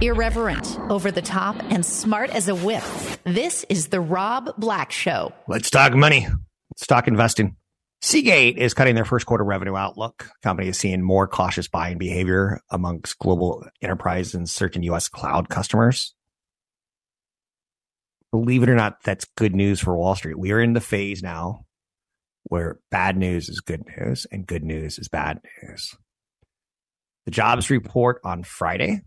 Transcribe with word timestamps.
Irreverent, 0.00 0.78
over 0.90 1.10
the 1.10 1.22
top, 1.22 1.56
and 1.70 1.84
smart 1.86 2.30
as 2.30 2.48
a 2.48 2.54
whip. 2.54 2.82
This 3.24 3.64
is 3.68 3.88
The 3.88 4.00
Rob 4.00 4.50
Black 4.58 4.90
Show. 4.90 5.32
Let's 5.46 5.70
talk 5.70 5.94
money. 5.94 6.26
Let's 6.70 6.86
talk 6.86 7.06
investing. 7.06 7.56
Seagate 8.00 8.58
is 8.58 8.74
cutting 8.74 8.96
their 8.96 9.04
first 9.04 9.26
quarter 9.26 9.44
revenue 9.44 9.76
outlook. 9.76 10.28
Company 10.42 10.68
is 10.68 10.78
seeing 10.78 11.02
more 11.02 11.28
cautious 11.28 11.68
buying 11.68 11.98
behavior 11.98 12.60
amongst 12.70 13.18
global 13.20 13.64
enterprise 13.80 14.34
and 14.34 14.50
certain 14.50 14.82
U.S. 14.82 15.08
cloud 15.08 15.48
customers. 15.48 16.14
Believe 18.32 18.64
it 18.64 18.68
or 18.68 18.74
not, 18.74 19.04
that's 19.04 19.26
good 19.36 19.54
news 19.54 19.78
for 19.78 19.96
Wall 19.96 20.16
Street. 20.16 20.38
We 20.38 20.50
are 20.50 20.60
in 20.60 20.72
the 20.72 20.80
phase 20.80 21.22
now 21.22 21.66
where 22.44 22.80
bad 22.90 23.16
news 23.16 23.48
is 23.48 23.60
good 23.60 23.84
news 23.96 24.26
and 24.32 24.46
good 24.46 24.64
news 24.64 24.98
is 24.98 25.08
bad 25.08 25.38
news. 25.62 25.94
The 27.24 27.30
jobs 27.30 27.70
report 27.70 28.20
on 28.24 28.42
Friday, 28.42 29.02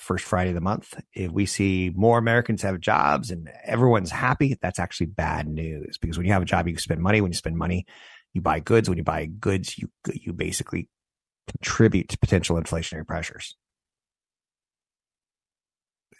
first 0.00 0.24
Friday 0.24 0.50
of 0.50 0.54
the 0.54 0.60
month, 0.60 0.94
if 1.12 1.30
we 1.30 1.46
see 1.46 1.92
more 1.94 2.18
Americans 2.18 2.62
have 2.62 2.80
jobs 2.80 3.30
and 3.30 3.50
everyone's 3.64 4.10
happy, 4.10 4.56
that's 4.60 4.78
actually 4.78 5.06
bad 5.06 5.46
news 5.46 5.98
because 5.98 6.16
when 6.16 6.26
you 6.26 6.32
have 6.32 6.42
a 6.42 6.46
job, 6.46 6.66
you 6.66 6.76
spend 6.78 7.00
money. 7.00 7.20
When 7.20 7.30
you 7.30 7.36
spend 7.36 7.56
money, 7.56 7.86
you 8.32 8.40
buy 8.40 8.60
goods. 8.60 8.88
When 8.88 8.98
you 8.98 9.04
buy 9.04 9.26
goods, 9.26 9.78
you 9.78 9.90
you 10.12 10.32
basically 10.32 10.88
contribute 11.48 12.08
to 12.08 12.18
potential 12.18 12.60
inflationary 12.60 13.06
pressures. 13.06 13.56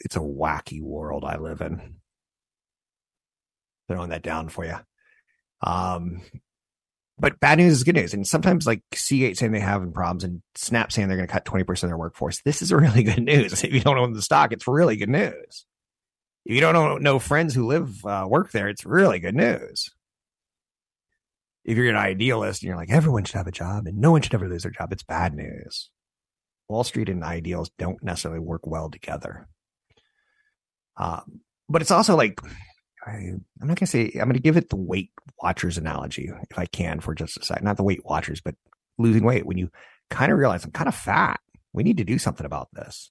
It's 0.00 0.16
a 0.16 0.20
wacky 0.20 0.82
world 0.82 1.24
I 1.24 1.36
live 1.36 1.60
in. 1.60 1.96
Throwing 3.88 4.10
that 4.10 4.22
down 4.22 4.48
for 4.48 4.64
you. 4.64 4.76
Um, 5.62 6.22
but 7.20 7.38
bad 7.38 7.58
news 7.58 7.74
is 7.74 7.84
good 7.84 7.96
news. 7.96 8.14
And 8.14 8.26
sometimes 8.26 8.66
like 8.66 8.82
Seagate 8.94 9.36
saying 9.36 9.52
they 9.52 9.60
having 9.60 9.92
problems 9.92 10.24
and 10.24 10.42
Snap 10.54 10.90
saying 10.90 11.08
they're 11.08 11.18
going 11.18 11.28
to 11.28 11.32
cut 11.32 11.44
20% 11.44 11.68
of 11.70 11.90
their 11.90 11.98
workforce. 11.98 12.40
This 12.42 12.62
is 12.62 12.72
really 12.72 13.02
good 13.04 13.22
news. 13.22 13.62
If 13.62 13.72
you 13.72 13.80
don't 13.80 13.98
own 13.98 14.14
the 14.14 14.22
stock, 14.22 14.52
it's 14.52 14.66
really 14.66 14.96
good 14.96 15.10
news. 15.10 15.66
If 16.46 16.54
you 16.54 16.60
don't 16.60 17.02
know, 17.02 17.18
friends 17.18 17.54
who 17.54 17.66
live, 17.66 18.04
uh, 18.04 18.26
work 18.28 18.50
there, 18.52 18.68
it's 18.68 18.86
really 18.86 19.18
good 19.18 19.34
news. 19.34 19.90
If 21.64 21.76
you're 21.76 21.90
an 21.90 21.96
idealist 21.96 22.62
and 22.62 22.68
you're 22.68 22.78
like, 22.78 22.90
everyone 22.90 23.24
should 23.24 23.36
have 23.36 23.46
a 23.46 23.52
job 23.52 23.86
and 23.86 23.98
no 23.98 24.12
one 24.12 24.22
should 24.22 24.34
ever 24.34 24.48
lose 24.48 24.62
their 24.62 24.72
job, 24.72 24.90
it's 24.90 25.02
bad 25.02 25.34
news. 25.34 25.90
Wall 26.68 26.84
Street 26.84 27.10
and 27.10 27.22
ideals 27.22 27.70
don't 27.78 28.02
necessarily 28.02 28.40
work 28.40 28.66
well 28.66 28.88
together. 28.88 29.46
Um, 30.96 31.40
but 31.68 31.82
it's 31.82 31.90
also 31.90 32.16
like 32.16 32.40
I, 33.06 33.12
am 33.12 33.44
not 33.62 33.78
to 33.78 33.86
say, 33.86 34.10
I'm 34.14 34.26
going 34.26 34.34
to 34.34 34.40
give 34.40 34.56
it 34.56 34.68
the 34.68 34.76
Weight 34.76 35.10
Watchers 35.42 35.78
analogy 35.78 36.30
if 36.50 36.58
I 36.58 36.66
can 36.66 37.00
for 37.00 37.14
just 37.14 37.38
a 37.38 37.44
second. 37.44 37.64
Not 37.64 37.76
the 37.76 37.82
Weight 37.82 38.04
Watchers, 38.04 38.40
but 38.40 38.54
losing 38.98 39.24
weight. 39.24 39.46
When 39.46 39.58
you 39.58 39.70
kind 40.10 40.30
of 40.30 40.38
realize 40.38 40.64
I'm 40.64 40.72
kind 40.72 40.88
of 40.88 40.94
fat, 40.94 41.40
we 41.72 41.82
need 41.82 41.96
to 41.98 42.04
do 42.04 42.18
something 42.18 42.44
about 42.44 42.68
this. 42.72 43.10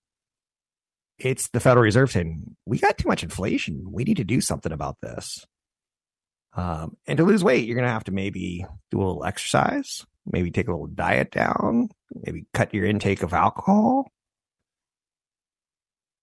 It's 1.18 1.50
the 1.50 1.60
Federal 1.60 1.84
Reserve 1.84 2.12
saying, 2.12 2.56
we 2.66 2.80
got 2.80 2.98
too 2.98 3.10
much 3.10 3.24
inflation. 3.24 3.84
We 3.92 4.04
need 4.04 4.18
to 4.18 4.24
do 4.24 4.42
something 4.42 4.72
about 4.72 4.98
this. 5.02 5.46
Um, 6.54 6.98
and 7.08 7.18
to 7.18 7.24
lose 7.24 7.44
weight, 7.44 7.66
you're 7.66 7.76
going 7.76 7.88
to 7.88 7.92
have 7.92 8.06
to 8.06 8.12
maybe 8.12 8.66
do 8.92 8.98
a 8.98 9.04
little 9.04 9.26
exercise, 9.26 10.06
maybe 10.26 10.52
take 10.52 10.68
a 10.68 10.72
little 10.72 10.88
diet 10.88 11.32
down, 11.32 11.90
maybe 12.14 12.46
cut 12.54 12.74
your 12.74 12.86
intake 12.86 13.24
of 13.24 13.34
alcohol. 13.34 14.10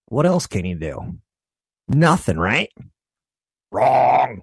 What 0.07 0.27
else 0.27 0.47
can 0.47 0.65
you 0.65 0.77
do? 0.77 1.19
Nothing, 1.89 2.39
right? 2.39 2.71
Wrong. 3.77 4.43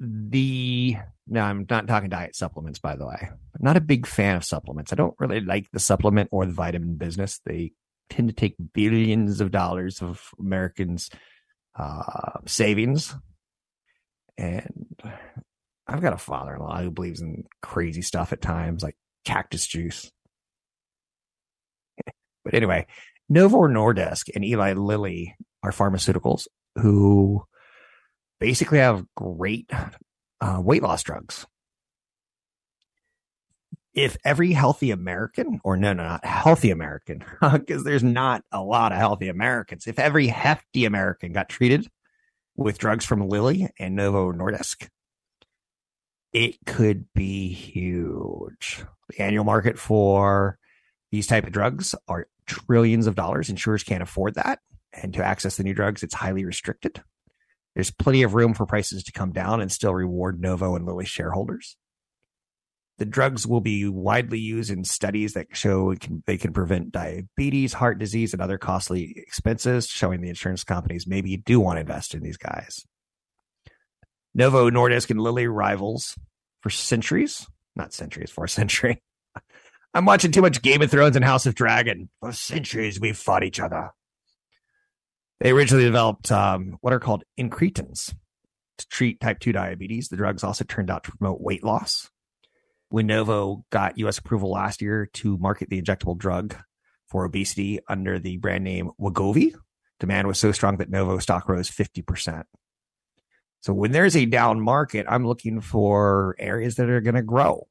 The 0.00 0.96
no, 1.28 1.40
I'm 1.40 1.66
not 1.70 1.86
talking 1.86 2.08
diet 2.08 2.34
supplements, 2.34 2.80
by 2.80 2.96
the 2.96 3.06
way. 3.06 3.18
I'm 3.20 3.60
not 3.60 3.76
a 3.76 3.80
big 3.80 4.06
fan 4.06 4.34
of 4.34 4.44
supplements. 4.44 4.92
I 4.92 4.96
don't 4.96 5.14
really 5.20 5.40
like 5.40 5.70
the 5.72 5.78
supplement 5.78 6.28
or 6.32 6.44
the 6.44 6.52
vitamin 6.52 6.96
business. 6.96 7.40
They 7.44 7.72
tend 8.10 8.28
to 8.28 8.34
take 8.34 8.56
billions 8.74 9.40
of 9.40 9.52
dollars 9.52 10.02
of 10.02 10.30
Americans' 10.38 11.10
uh, 11.78 12.40
savings. 12.46 13.14
And 14.36 14.86
I've 15.86 16.02
got 16.02 16.12
a 16.12 16.18
father 16.18 16.54
in 16.54 16.60
law 16.60 16.80
who 16.80 16.90
believes 16.90 17.20
in 17.20 17.44
crazy 17.62 18.02
stuff 18.02 18.32
at 18.32 18.42
times, 18.42 18.82
like 18.82 18.96
cactus 19.24 19.66
juice. 19.66 20.10
but 22.44 22.54
anyway, 22.54 22.86
Novo 23.28 23.62
Nordisk 23.62 24.28
and 24.34 24.44
Eli 24.44 24.72
Lilly 24.72 25.36
are 25.66 25.72
pharmaceuticals 25.72 26.46
who 26.76 27.44
basically 28.38 28.78
have 28.78 29.04
great 29.16 29.70
uh, 30.40 30.60
weight 30.62 30.82
loss 30.82 31.02
drugs. 31.02 31.46
If 33.92 34.16
every 34.24 34.52
healthy 34.52 34.90
American, 34.90 35.60
or 35.64 35.76
no, 35.76 35.94
no, 35.94 36.04
not 36.04 36.24
healthy 36.24 36.70
American, 36.70 37.24
because 37.52 37.82
there's 37.82 38.04
not 38.04 38.44
a 38.52 38.62
lot 38.62 38.92
of 38.92 38.98
healthy 38.98 39.28
Americans, 39.28 39.86
if 39.86 39.98
every 39.98 40.28
hefty 40.28 40.84
American 40.84 41.32
got 41.32 41.48
treated 41.48 41.88
with 42.56 42.78
drugs 42.78 43.04
from 43.04 43.26
Lilly 43.26 43.68
and 43.78 43.96
Novo 43.96 44.32
Nordisk, 44.32 44.88
it 46.32 46.56
could 46.66 47.06
be 47.14 47.48
huge. 47.52 48.84
The 49.08 49.22
annual 49.22 49.44
market 49.44 49.78
for 49.78 50.58
these 51.10 51.26
type 51.26 51.46
of 51.46 51.52
drugs 51.52 51.94
are 52.06 52.28
trillions 52.46 53.06
of 53.06 53.14
dollars. 53.14 53.48
Insurers 53.48 53.82
can't 53.82 54.02
afford 54.02 54.34
that 54.34 54.60
and 54.92 55.12
to 55.14 55.24
access 55.24 55.56
the 55.56 55.64
new 55.64 55.74
drugs, 55.74 56.02
it's 56.02 56.14
highly 56.14 56.44
restricted. 56.44 57.02
There's 57.74 57.90
plenty 57.90 58.22
of 58.22 58.34
room 58.34 58.54
for 58.54 58.64
prices 58.64 59.04
to 59.04 59.12
come 59.12 59.32
down 59.32 59.60
and 59.60 59.70
still 59.70 59.94
reward 59.94 60.40
Novo 60.40 60.76
and 60.76 60.86
Lilly 60.86 61.04
shareholders. 61.04 61.76
The 62.98 63.04
drugs 63.04 63.46
will 63.46 63.60
be 63.60 63.86
widely 63.86 64.38
used 64.38 64.70
in 64.70 64.84
studies 64.84 65.34
that 65.34 65.54
show 65.54 65.94
can, 65.96 66.22
they 66.26 66.38
can 66.38 66.54
prevent 66.54 66.92
diabetes, 66.92 67.74
heart 67.74 67.98
disease, 67.98 68.32
and 68.32 68.40
other 68.40 68.56
costly 68.56 69.14
expenses, 69.18 69.86
showing 69.86 70.22
the 70.22 70.30
insurance 70.30 70.64
companies 70.64 71.06
maybe 71.06 71.36
do 71.36 71.60
want 71.60 71.76
to 71.76 71.82
invest 71.82 72.14
in 72.14 72.22
these 72.22 72.38
guys. 72.38 72.86
Novo 74.34 74.70
Nordisk 74.70 75.10
and 75.10 75.20
Lilly 75.20 75.46
rivals 75.46 76.14
for 76.62 76.70
centuries, 76.70 77.46
not 77.74 77.92
centuries, 77.92 78.30
for 78.30 78.44
a 78.44 78.48
century. 78.48 79.02
I'm 79.94 80.06
watching 80.06 80.32
too 80.32 80.42
much 80.42 80.62
Game 80.62 80.80
of 80.80 80.90
Thrones 80.90 81.16
and 81.16 81.24
House 81.24 81.44
of 81.44 81.54
Dragon. 81.54 82.08
For 82.20 82.32
centuries, 82.32 82.98
we've 82.98 83.16
fought 83.16 83.44
each 83.44 83.60
other. 83.60 83.90
They 85.40 85.50
originally 85.50 85.84
developed 85.84 86.32
um, 86.32 86.78
what 86.80 86.92
are 86.92 87.00
called 87.00 87.24
incretins 87.38 88.14
to 88.78 88.88
treat 88.88 89.20
type 89.20 89.38
2 89.38 89.52
diabetes. 89.52 90.08
The 90.08 90.16
drugs 90.16 90.42
also 90.42 90.64
turned 90.64 90.90
out 90.90 91.04
to 91.04 91.12
promote 91.12 91.40
weight 91.40 91.62
loss. 91.64 92.10
When 92.88 93.06
Novo 93.06 93.64
got 93.70 93.98
US 93.98 94.18
approval 94.18 94.50
last 94.50 94.80
year 94.80 95.10
to 95.14 95.36
market 95.38 95.68
the 95.68 95.80
injectable 95.80 96.16
drug 96.16 96.56
for 97.08 97.24
obesity 97.24 97.80
under 97.88 98.18
the 98.18 98.38
brand 98.38 98.64
name 98.64 98.90
Wegovy, 99.00 99.54
demand 100.00 100.26
was 100.26 100.38
so 100.38 100.52
strong 100.52 100.78
that 100.78 100.90
Novo 100.90 101.18
stock 101.18 101.48
rose 101.48 101.70
50%. 101.70 102.44
So 103.60 103.74
when 103.74 103.92
there's 103.92 104.16
a 104.16 104.26
down 104.26 104.60
market, 104.60 105.06
I'm 105.08 105.26
looking 105.26 105.60
for 105.60 106.36
areas 106.38 106.76
that 106.76 106.88
are 106.88 107.00
going 107.00 107.16
to 107.16 107.22
grow. 107.22 107.66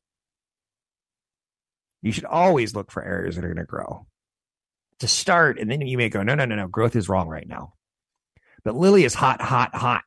You 2.02 2.12
should 2.12 2.26
always 2.26 2.76
look 2.76 2.92
for 2.92 3.04
areas 3.04 3.36
that 3.36 3.46
are 3.46 3.54
going 3.54 3.58
to 3.58 3.64
grow 3.64 4.06
to 5.00 5.08
start, 5.08 5.60
and 5.60 5.70
then 5.70 5.82
you 5.82 5.98
may 5.98 6.10
go, 6.10 6.24
no, 6.24 6.36
no, 6.36 6.46
no, 6.46 6.56
no, 6.56 6.68
growth 6.68 6.96
is 6.96 7.10
wrong 7.10 7.28
right 7.28 7.48
now. 7.48 7.74
But 8.64 8.76
Lilly 8.76 9.04
is 9.04 9.14
hot, 9.14 9.42
hot, 9.42 9.76
hot 9.76 10.04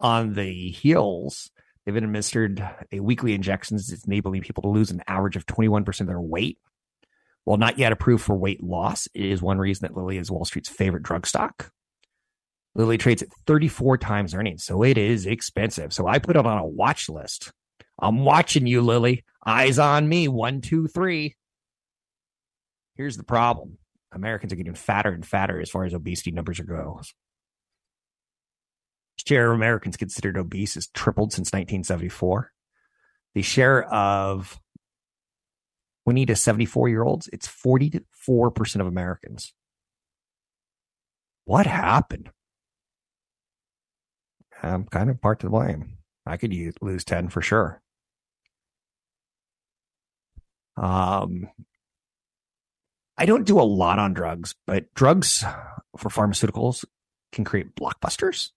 on 0.00 0.34
the 0.34 0.70
heels. 0.70 1.50
They've 1.84 1.96
administered 1.96 2.66
a 2.92 3.00
weekly 3.00 3.34
injections 3.34 3.88
that's 3.88 4.06
enabling 4.06 4.42
people 4.42 4.62
to 4.62 4.68
lose 4.68 4.90
an 4.90 5.02
average 5.06 5.36
of 5.36 5.46
21% 5.46 6.00
of 6.00 6.06
their 6.06 6.20
weight. 6.20 6.58
While 7.44 7.56
not 7.56 7.78
yet 7.78 7.92
approved 7.92 8.24
for 8.24 8.36
weight 8.36 8.62
loss, 8.62 9.08
it 9.14 9.24
is 9.24 9.40
one 9.40 9.58
reason 9.58 9.86
that 9.86 9.96
Lilly 9.96 10.18
is 10.18 10.30
Wall 10.30 10.44
Street's 10.44 10.68
favorite 10.68 11.02
drug 11.02 11.26
stock. 11.26 11.70
Lilly 12.74 12.98
trades 12.98 13.22
at 13.22 13.32
34 13.46 13.96
times 13.96 14.34
earnings, 14.34 14.64
so 14.64 14.82
it 14.82 14.98
is 14.98 15.24
expensive. 15.24 15.92
So 15.94 16.06
I 16.06 16.18
put 16.18 16.36
it 16.36 16.44
on 16.44 16.58
a 16.58 16.66
watch 16.66 17.08
list. 17.08 17.50
I'm 17.98 18.22
watching 18.22 18.66
you, 18.66 18.82
Lilly. 18.82 19.24
Eyes 19.44 19.78
on 19.78 20.08
me. 20.08 20.28
One, 20.28 20.60
two, 20.60 20.88
three. 20.88 21.36
Here's 22.98 23.16
the 23.16 23.22
problem 23.22 23.78
Americans 24.12 24.52
are 24.52 24.56
getting 24.56 24.74
fatter 24.74 25.12
and 25.12 25.24
fatter 25.24 25.60
as 25.60 25.70
far 25.70 25.84
as 25.84 25.94
obesity 25.94 26.32
numbers 26.32 26.60
are 26.60 26.64
go. 26.64 27.00
The 29.16 29.24
share 29.26 29.50
of 29.50 29.56
Americans 29.56 29.96
considered 29.96 30.36
obese 30.36 30.74
has 30.74 30.88
tripled 30.88 31.32
since 31.32 31.48
1974. 31.48 32.52
The 33.34 33.42
share 33.42 33.84
of 33.84 34.60
20 36.06 36.26
to 36.26 36.36
74 36.36 36.88
year 36.88 37.04
olds, 37.04 37.28
it's 37.32 37.46
44% 37.46 38.80
of 38.80 38.86
Americans. 38.86 39.54
What 41.44 41.66
happened? 41.66 42.30
I'm 44.60 44.84
kind 44.84 45.08
of 45.08 45.20
part 45.20 45.40
to 45.40 45.50
blame. 45.50 45.98
I 46.26 46.36
could 46.36 46.52
use, 46.52 46.74
lose 46.80 47.04
10 47.04 47.28
for 47.28 47.42
sure. 47.42 47.80
Um, 50.76 51.48
I 53.18 53.26
don't 53.26 53.46
do 53.46 53.60
a 53.60 53.62
lot 53.62 53.98
on 53.98 54.14
drugs, 54.14 54.54
but 54.64 54.94
drugs 54.94 55.44
for 55.96 56.08
pharmaceuticals 56.08 56.84
can 57.32 57.44
create 57.44 57.74
blockbusters. 57.74 58.50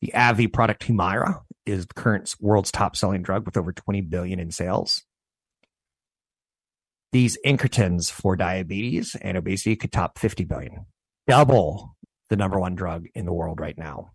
The 0.00 0.12
AbbVie 0.14 0.52
product 0.52 0.82
Humira 0.86 1.42
is 1.64 1.86
the 1.86 1.94
current 1.94 2.34
world's 2.40 2.72
top 2.72 2.96
selling 2.96 3.22
drug 3.22 3.46
with 3.46 3.56
over 3.56 3.72
20 3.72 4.00
billion 4.00 4.40
in 4.40 4.50
sales. 4.50 5.04
These 7.12 7.38
incretins 7.46 8.10
for 8.10 8.34
diabetes 8.34 9.16
and 9.20 9.36
obesity 9.36 9.76
could 9.76 9.92
top 9.92 10.18
50 10.18 10.44
billion, 10.44 10.86
double 11.28 11.96
the 12.30 12.36
number 12.36 12.58
one 12.58 12.74
drug 12.74 13.06
in 13.14 13.26
the 13.26 13.32
world 13.32 13.60
right 13.60 13.78
now. 13.78 14.10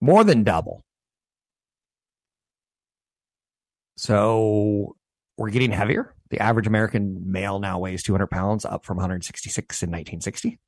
More 0.00 0.22
than 0.22 0.44
double. 0.44 0.82
So 3.96 4.96
we're 5.40 5.48
getting 5.48 5.72
heavier. 5.72 6.14
The 6.28 6.38
average 6.38 6.66
American 6.66 7.32
male 7.32 7.60
now 7.60 7.78
weighs 7.78 8.02
200 8.02 8.26
pounds, 8.26 8.66
up 8.66 8.84
from 8.84 8.98
166 8.98 9.82
in 9.82 9.88
1960. 9.88 10.58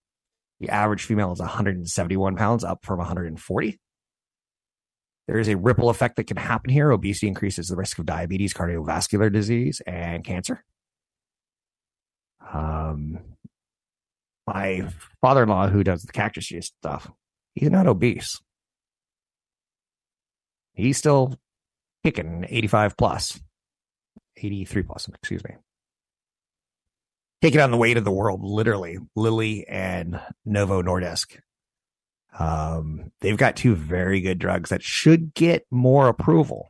The 0.60 0.70
average 0.70 1.04
female 1.04 1.30
is 1.32 1.40
171 1.40 2.36
pounds, 2.36 2.64
up 2.64 2.82
from 2.82 2.96
140. 2.96 3.78
There 5.28 5.38
is 5.38 5.48
a 5.48 5.58
ripple 5.58 5.90
effect 5.90 6.16
that 6.16 6.26
can 6.26 6.38
happen 6.38 6.70
here. 6.70 6.90
Obesity 6.90 7.28
increases 7.28 7.69
the 7.69 7.76
risk 7.76 7.98
of 7.98 8.06
diabetes, 8.06 8.54
cardiovascular 8.54 9.30
disease, 9.30 9.82
and 9.86 10.24
cancer. 10.24 10.64
Um, 12.50 13.19
my 14.46 14.88
father 15.20 15.42
in 15.42 15.50
law, 15.50 15.69
who 15.69 15.84
does 15.84 16.02
the 16.04 16.12
cactus 16.12 16.46
juice 16.46 16.72
stuff, 16.78 17.10
he's 17.54 17.70
not 17.70 17.86
obese. 17.86 18.40
He's 20.72 20.96
still 20.96 21.38
kicking 22.02 22.46
85 22.48 22.96
plus, 22.96 23.38
83 24.37 24.82
plus, 24.82 25.08
excuse 25.08 25.43
me. 25.44 25.56
Taking 27.40 27.61
on 27.61 27.70
the 27.70 27.76
weight 27.76 27.96
of 27.96 28.05
the 28.05 28.12
world, 28.12 28.40
literally, 28.43 28.99
Lilly 29.17 29.67
and 29.67 30.20
Novo 30.44 30.82
Nordisk. 30.82 31.38
Um, 32.38 33.11
they've 33.20 33.37
got 33.37 33.56
two 33.56 33.75
very 33.75 34.20
good 34.20 34.38
drugs 34.38 34.70
that 34.70 34.82
should 34.82 35.34
get 35.34 35.67
more 35.70 36.08
approval. 36.08 36.69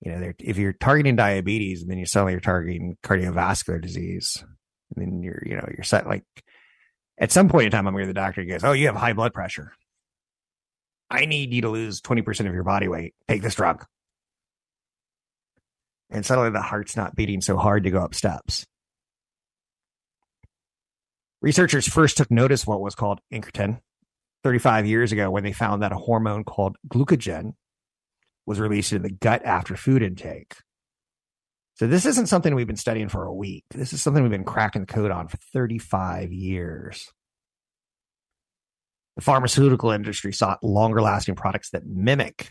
You 0.00 0.12
know, 0.12 0.32
if 0.38 0.58
you're 0.58 0.72
targeting 0.72 1.16
diabetes 1.16 1.82
and 1.82 1.90
then 1.90 1.98
you 1.98 2.06
suddenly 2.06 2.32
you're 2.32 2.40
targeting 2.40 2.96
cardiovascular 3.02 3.80
disease, 3.80 4.44
and 4.94 5.04
then 5.04 5.22
you're, 5.22 5.42
you 5.46 5.56
know, 5.56 5.66
you're 5.74 5.84
set 5.84 6.06
like 6.06 6.24
at 7.18 7.32
some 7.32 7.48
point 7.48 7.66
in 7.66 7.70
time, 7.70 7.86
I'm 7.86 7.94
going 7.94 8.04
to 8.04 8.08
the 8.08 8.14
doctor 8.14 8.40
and 8.40 8.50
goes, 8.50 8.64
Oh, 8.64 8.72
you 8.72 8.86
have 8.86 8.96
high 8.96 9.12
blood 9.12 9.32
pressure. 9.32 9.72
I 11.08 11.26
need 11.26 11.52
you 11.52 11.62
to 11.62 11.68
lose 11.68 12.00
20% 12.00 12.48
of 12.48 12.54
your 12.54 12.64
body 12.64 12.88
weight. 12.88 13.14
Take 13.28 13.42
this 13.42 13.54
drug. 13.54 13.84
And 16.12 16.26
suddenly 16.26 16.50
the 16.50 16.60
heart's 16.60 16.96
not 16.96 17.16
beating 17.16 17.40
so 17.40 17.56
hard 17.56 17.84
to 17.84 17.90
go 17.90 18.00
up 18.00 18.14
steps. 18.14 18.66
Researchers 21.40 21.88
first 21.88 22.18
took 22.18 22.30
notice 22.30 22.62
of 22.62 22.68
what 22.68 22.82
was 22.82 22.94
called 22.94 23.20
incretin 23.32 23.80
35 24.44 24.86
years 24.86 25.10
ago 25.10 25.30
when 25.30 25.42
they 25.42 25.52
found 25.52 25.82
that 25.82 25.90
a 25.90 25.96
hormone 25.96 26.44
called 26.44 26.76
glucagon 26.86 27.54
was 28.46 28.60
released 28.60 28.92
in 28.92 29.02
the 29.02 29.10
gut 29.10 29.42
after 29.44 29.74
food 29.74 30.02
intake. 30.02 30.54
So 31.74 31.86
this 31.86 32.04
isn't 32.04 32.26
something 32.26 32.54
we've 32.54 32.66
been 32.66 32.76
studying 32.76 33.08
for 33.08 33.24
a 33.24 33.32
week. 33.32 33.64
This 33.70 33.94
is 33.94 34.02
something 34.02 34.22
we've 34.22 34.30
been 34.30 34.44
cracking 34.44 34.82
the 34.82 34.92
code 34.92 35.10
on 35.10 35.28
for 35.28 35.38
35 35.54 36.30
years. 36.30 37.10
The 39.16 39.22
pharmaceutical 39.22 39.90
industry 39.90 40.32
sought 40.32 40.62
longer 40.62 41.00
lasting 41.00 41.36
products 41.36 41.70
that 41.70 41.86
mimic 41.86 42.50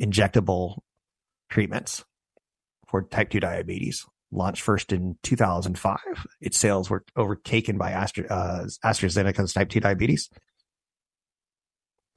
injectable 0.00 0.78
treatments 1.50 2.04
for 2.88 3.02
type 3.02 3.30
2 3.30 3.40
diabetes 3.40 4.04
launched 4.34 4.62
first 4.62 4.92
in 4.92 5.16
2005. 5.22 5.98
Its 6.40 6.58
sales 6.58 6.90
were 6.90 7.04
overtaken 7.16 7.78
by 7.78 7.92
Astra, 7.92 8.26
uh, 8.26 8.66
AstraZeneca's 8.84 9.52
type 9.52 9.68
2 9.68 9.80
diabetes. 9.80 10.28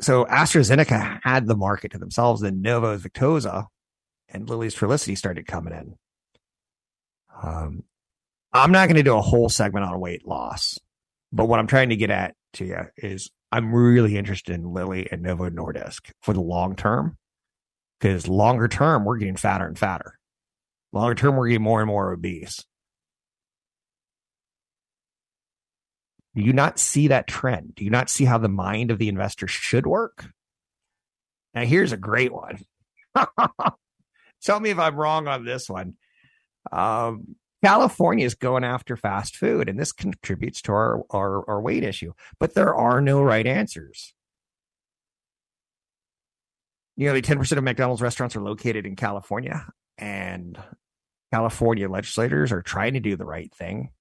So 0.01 0.25
AstraZeneca 0.25 1.19
had 1.23 1.47
the 1.47 1.55
market 1.55 1.91
to 1.91 1.97
themselves. 1.97 2.41
Then 2.41 2.61
Novo's 2.61 3.03
Victoza 3.03 3.65
and 4.29 4.49
Lilly's 4.49 4.75
Trulicity 4.75 5.17
started 5.17 5.47
coming 5.47 5.73
in. 5.73 5.95
Um, 7.41 7.83
I'm 8.53 8.71
not 8.71 8.87
going 8.87 8.97
to 8.97 9.03
do 9.03 9.17
a 9.17 9.21
whole 9.21 9.49
segment 9.49 9.85
on 9.85 9.99
weight 9.99 10.27
loss, 10.27 10.79
but 11.31 11.45
what 11.45 11.59
I'm 11.59 11.67
trying 11.67 11.89
to 11.89 11.95
get 11.95 12.09
at 12.09 12.35
to 12.53 12.65
you 12.65 12.81
is 12.97 13.29
I'm 13.51 13.73
really 13.73 14.17
interested 14.17 14.55
in 14.55 14.73
Lilly 14.73 15.07
and 15.11 15.21
Novo 15.21 15.49
Nordisk 15.49 16.11
for 16.21 16.33
the 16.33 16.41
long 16.41 16.75
term 16.75 17.17
because 17.99 18.27
longer 18.27 18.67
term, 18.67 19.05
we're 19.05 19.17
getting 19.17 19.35
fatter 19.35 19.65
and 19.65 19.77
fatter. 19.77 20.17
Longer 20.97 21.13
term, 21.13 21.35
we're 21.35 21.49
getting 21.49 21.61
more 21.61 21.79
and 21.79 21.87
more 21.87 22.11
obese. 22.11 22.65
Do 26.33 26.41
you 26.41 26.53
not 26.53 26.79
see 26.79 27.09
that 27.09 27.27
trend? 27.27 27.75
Do 27.75 27.83
you 27.83 27.91
not 27.91 28.09
see 28.09 28.25
how 28.25 28.39
the 28.39 28.49
mind 28.49 28.89
of 28.89 28.97
the 28.97 29.07
investor 29.07 29.47
should 29.47 29.85
work? 29.85 30.25
Now, 31.53 31.65
here's 31.65 31.91
a 31.91 31.97
great 31.97 32.33
one. 32.33 32.61
Tell 34.41 34.59
me 34.59 34.71
if 34.71 34.79
I'm 34.79 34.95
wrong 34.95 35.27
on 35.27 35.45
this 35.45 35.69
one. 35.69 35.97
Um, 36.71 37.35
California 37.63 38.25
is 38.25 38.33
going 38.33 38.63
after 38.63 38.97
fast 38.97 39.37
food, 39.37 39.69
and 39.69 39.79
this 39.79 39.91
contributes 39.91 40.63
to 40.63 40.71
our, 40.71 41.03
our, 41.11 41.47
our 41.47 41.61
weight 41.61 41.83
issue. 41.83 42.13
But 42.39 42.55
there 42.55 42.73
are 42.73 43.01
no 43.01 43.21
right 43.21 43.45
answers. 43.45 44.15
Nearly 46.95 47.21
10% 47.21 47.55
of 47.55 47.63
McDonald's 47.63 48.01
restaurants 48.01 48.35
are 48.35 48.41
located 48.41 48.87
in 48.87 48.95
California 48.95 49.67
and 49.99 50.57
California 51.31 51.89
legislators 51.89 52.51
are 52.51 52.61
trying 52.61 52.93
to 52.93 52.99
do 52.99 53.15
the 53.15 53.25
right 53.25 53.53
thing. 53.53 53.91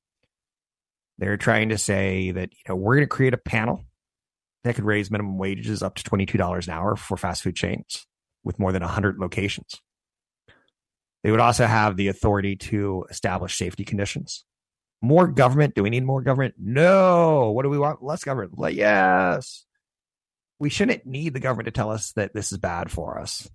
They're 1.19 1.37
trying 1.37 1.71
to 1.71 1.79
say 1.79 2.31
that 2.31 2.53
you 2.53 2.61
know 2.69 2.77
we're 2.77 2.97
going 2.97 3.09
to 3.09 3.15
create 3.15 3.35
a 3.35 3.39
panel 3.39 3.85
that 4.65 4.75
could 4.75 4.85
raise 4.85 5.11
minimum 5.11 5.39
wages 5.39 5.83
up 5.83 5.95
to 5.97 6.05
twenty 6.05 6.27
two 6.27 6.39
dollars 6.39 6.67
an 6.67 6.75
hour 6.75 6.97
for 6.97 7.17
fast 7.17 7.43
food 7.43 7.57
chains 7.57 8.07
with 8.45 8.59
more 8.59 8.73
than 8.73 8.83
hundred 8.83 9.19
locations. 9.19 9.81
They 11.25 11.31
would 11.31 11.41
also 11.41 11.67
have 11.67 11.97
the 11.97 12.09
authority 12.09 12.55
to 12.57 13.05
establish 13.11 13.59
safety 13.59 13.85
conditions. 13.85 14.45
More 15.03 15.27
government? 15.27 15.75
Do 15.75 15.83
we 15.83 15.91
need 15.91 16.05
more 16.05 16.23
government? 16.23 16.55
No. 16.59 17.51
What 17.51 17.65
do 17.65 17.69
we 17.69 17.79
want? 17.79 18.03
Less 18.03 18.25
government. 18.25 18.59
Like, 18.59 18.77
yes. 18.77 19.65
We 20.59 20.71
shouldn't 20.71 21.05
need 21.05 21.35
the 21.35 21.41
government 21.41 21.67
to 21.67 21.73
tell 21.73 21.91
us 21.91 22.13
that 22.13 22.33
this 22.33 22.53
is 22.53 22.59
bad 22.59 22.91
for 22.91 23.19
us. 23.19 23.49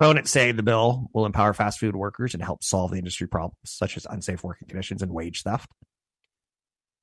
Opponents 0.00 0.30
say 0.30 0.50
the 0.50 0.62
bill 0.62 1.10
will 1.12 1.26
empower 1.26 1.52
fast 1.52 1.78
food 1.78 1.94
workers 1.94 2.32
and 2.32 2.42
help 2.42 2.64
solve 2.64 2.90
the 2.90 2.96
industry 2.96 3.28
problems 3.28 3.58
such 3.66 3.98
as 3.98 4.06
unsafe 4.08 4.42
working 4.42 4.66
conditions 4.66 5.02
and 5.02 5.12
wage 5.12 5.42
theft. 5.42 5.70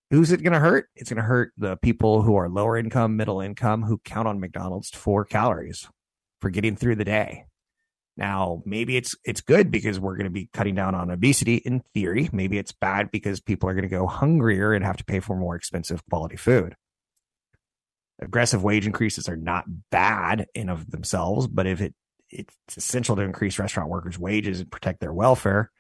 Who's 0.10 0.32
it 0.32 0.42
going 0.42 0.54
to 0.54 0.60
hurt? 0.60 0.90
It's 0.96 1.12
going 1.12 1.22
to 1.22 1.28
hurt 1.28 1.52
the 1.60 1.76
people 1.76 2.24
who 2.24 2.36
are 2.38 2.50
lower 2.50 2.76
income, 2.76 3.16
middle 3.16 3.40
income, 3.40 3.84
who 3.84 4.00
count 4.00 4.28
on 4.28 4.40
McDonald's 4.40 4.90
for 4.90 5.26
calories 5.26 5.88
for 6.42 6.50
getting 6.50 6.76
through 6.76 6.96
the 6.96 7.06
day. 7.06 7.46
Now, 8.16 8.64
maybe 8.66 8.98
it's 8.98 9.14
it's 9.24 9.42
good 9.42 9.70
because 9.70 10.00
we're 10.00 10.16
going 10.16 10.26
to 10.26 10.32
be 10.32 10.50
cutting 10.52 10.74
down 10.74 10.96
on 10.96 11.12
obesity 11.12 11.58
in 11.58 11.84
theory. 11.94 12.30
Maybe 12.32 12.58
it's 12.58 12.72
bad 12.72 13.12
because 13.12 13.40
people 13.40 13.70
are 13.70 13.76
going 13.76 13.84
to 13.84 13.96
go 13.96 14.08
hungrier 14.08 14.74
and 14.74 14.84
have 14.84 14.98
to 14.98 15.06
pay 15.06 15.20
for 15.20 15.36
more 15.36 15.56
expensive 15.56 16.02
quality 16.10 16.36
food. 16.36 16.74
Aggressive 18.20 18.64
wage 18.64 18.88
increases 18.88 19.30
are 19.30 19.38
not 19.38 19.66
bad 19.92 20.48
in 20.56 20.68
of 20.68 20.90
themselves, 20.90 21.46
but 21.46 21.68
if 21.68 21.80
it 21.80 21.94
it's 22.30 22.78
essential 22.78 23.16
to 23.16 23.22
increase 23.22 23.60
restaurant 23.60 23.90
workers' 23.90 24.20
wages 24.20 24.60
and 24.60 24.72
protect 24.72 25.00
their 25.00 25.14
welfare. 25.14 25.72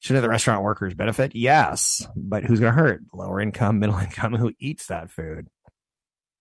Shouldn't 0.00 0.22
the 0.22 0.28
restaurant 0.28 0.62
workers 0.64 0.94
benefit? 0.94 1.34
Yes, 1.34 2.06
but 2.16 2.44
who's 2.44 2.58
going 2.58 2.74
to 2.74 2.80
hurt? 2.80 3.02
Lower 3.12 3.40
income, 3.40 3.78
middle 3.80 3.98
income, 3.98 4.34
who 4.34 4.52
eats 4.58 4.86
that 4.86 5.10
food? 5.10 5.48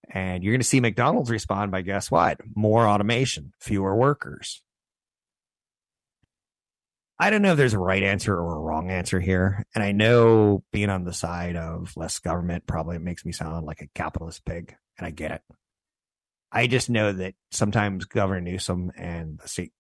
And 0.09 0.43
you're 0.43 0.53
going 0.53 0.61
to 0.61 0.67
see 0.67 0.79
McDonald's 0.79 1.29
respond 1.29 1.71
by 1.71 1.81
guess 1.81 2.11
what? 2.11 2.39
More 2.55 2.87
automation, 2.87 3.53
fewer 3.59 3.95
workers. 3.95 4.61
I 7.19 7.29
don't 7.29 7.43
know 7.43 7.51
if 7.51 7.57
there's 7.57 7.75
a 7.75 7.79
right 7.79 8.01
answer 8.01 8.35
or 8.35 8.55
a 8.55 8.59
wrong 8.59 8.89
answer 8.89 9.19
here. 9.19 9.63
And 9.75 9.83
I 9.83 9.91
know 9.91 10.63
being 10.73 10.89
on 10.89 11.03
the 11.03 11.13
side 11.13 11.55
of 11.55 11.95
less 11.95 12.17
government 12.17 12.65
probably 12.65 12.97
makes 12.97 13.23
me 13.23 13.31
sound 13.31 13.67
like 13.67 13.81
a 13.81 13.89
capitalist 13.93 14.43
pig, 14.43 14.75
and 14.97 15.05
I 15.05 15.11
get 15.11 15.31
it. 15.31 15.41
I 16.51 16.67
just 16.67 16.89
know 16.89 17.13
that 17.13 17.33
sometimes 17.51 18.05
Governor 18.05 18.41
Newsom 18.41 18.91
and 18.97 19.39
the 19.39 19.47
state 19.47 19.71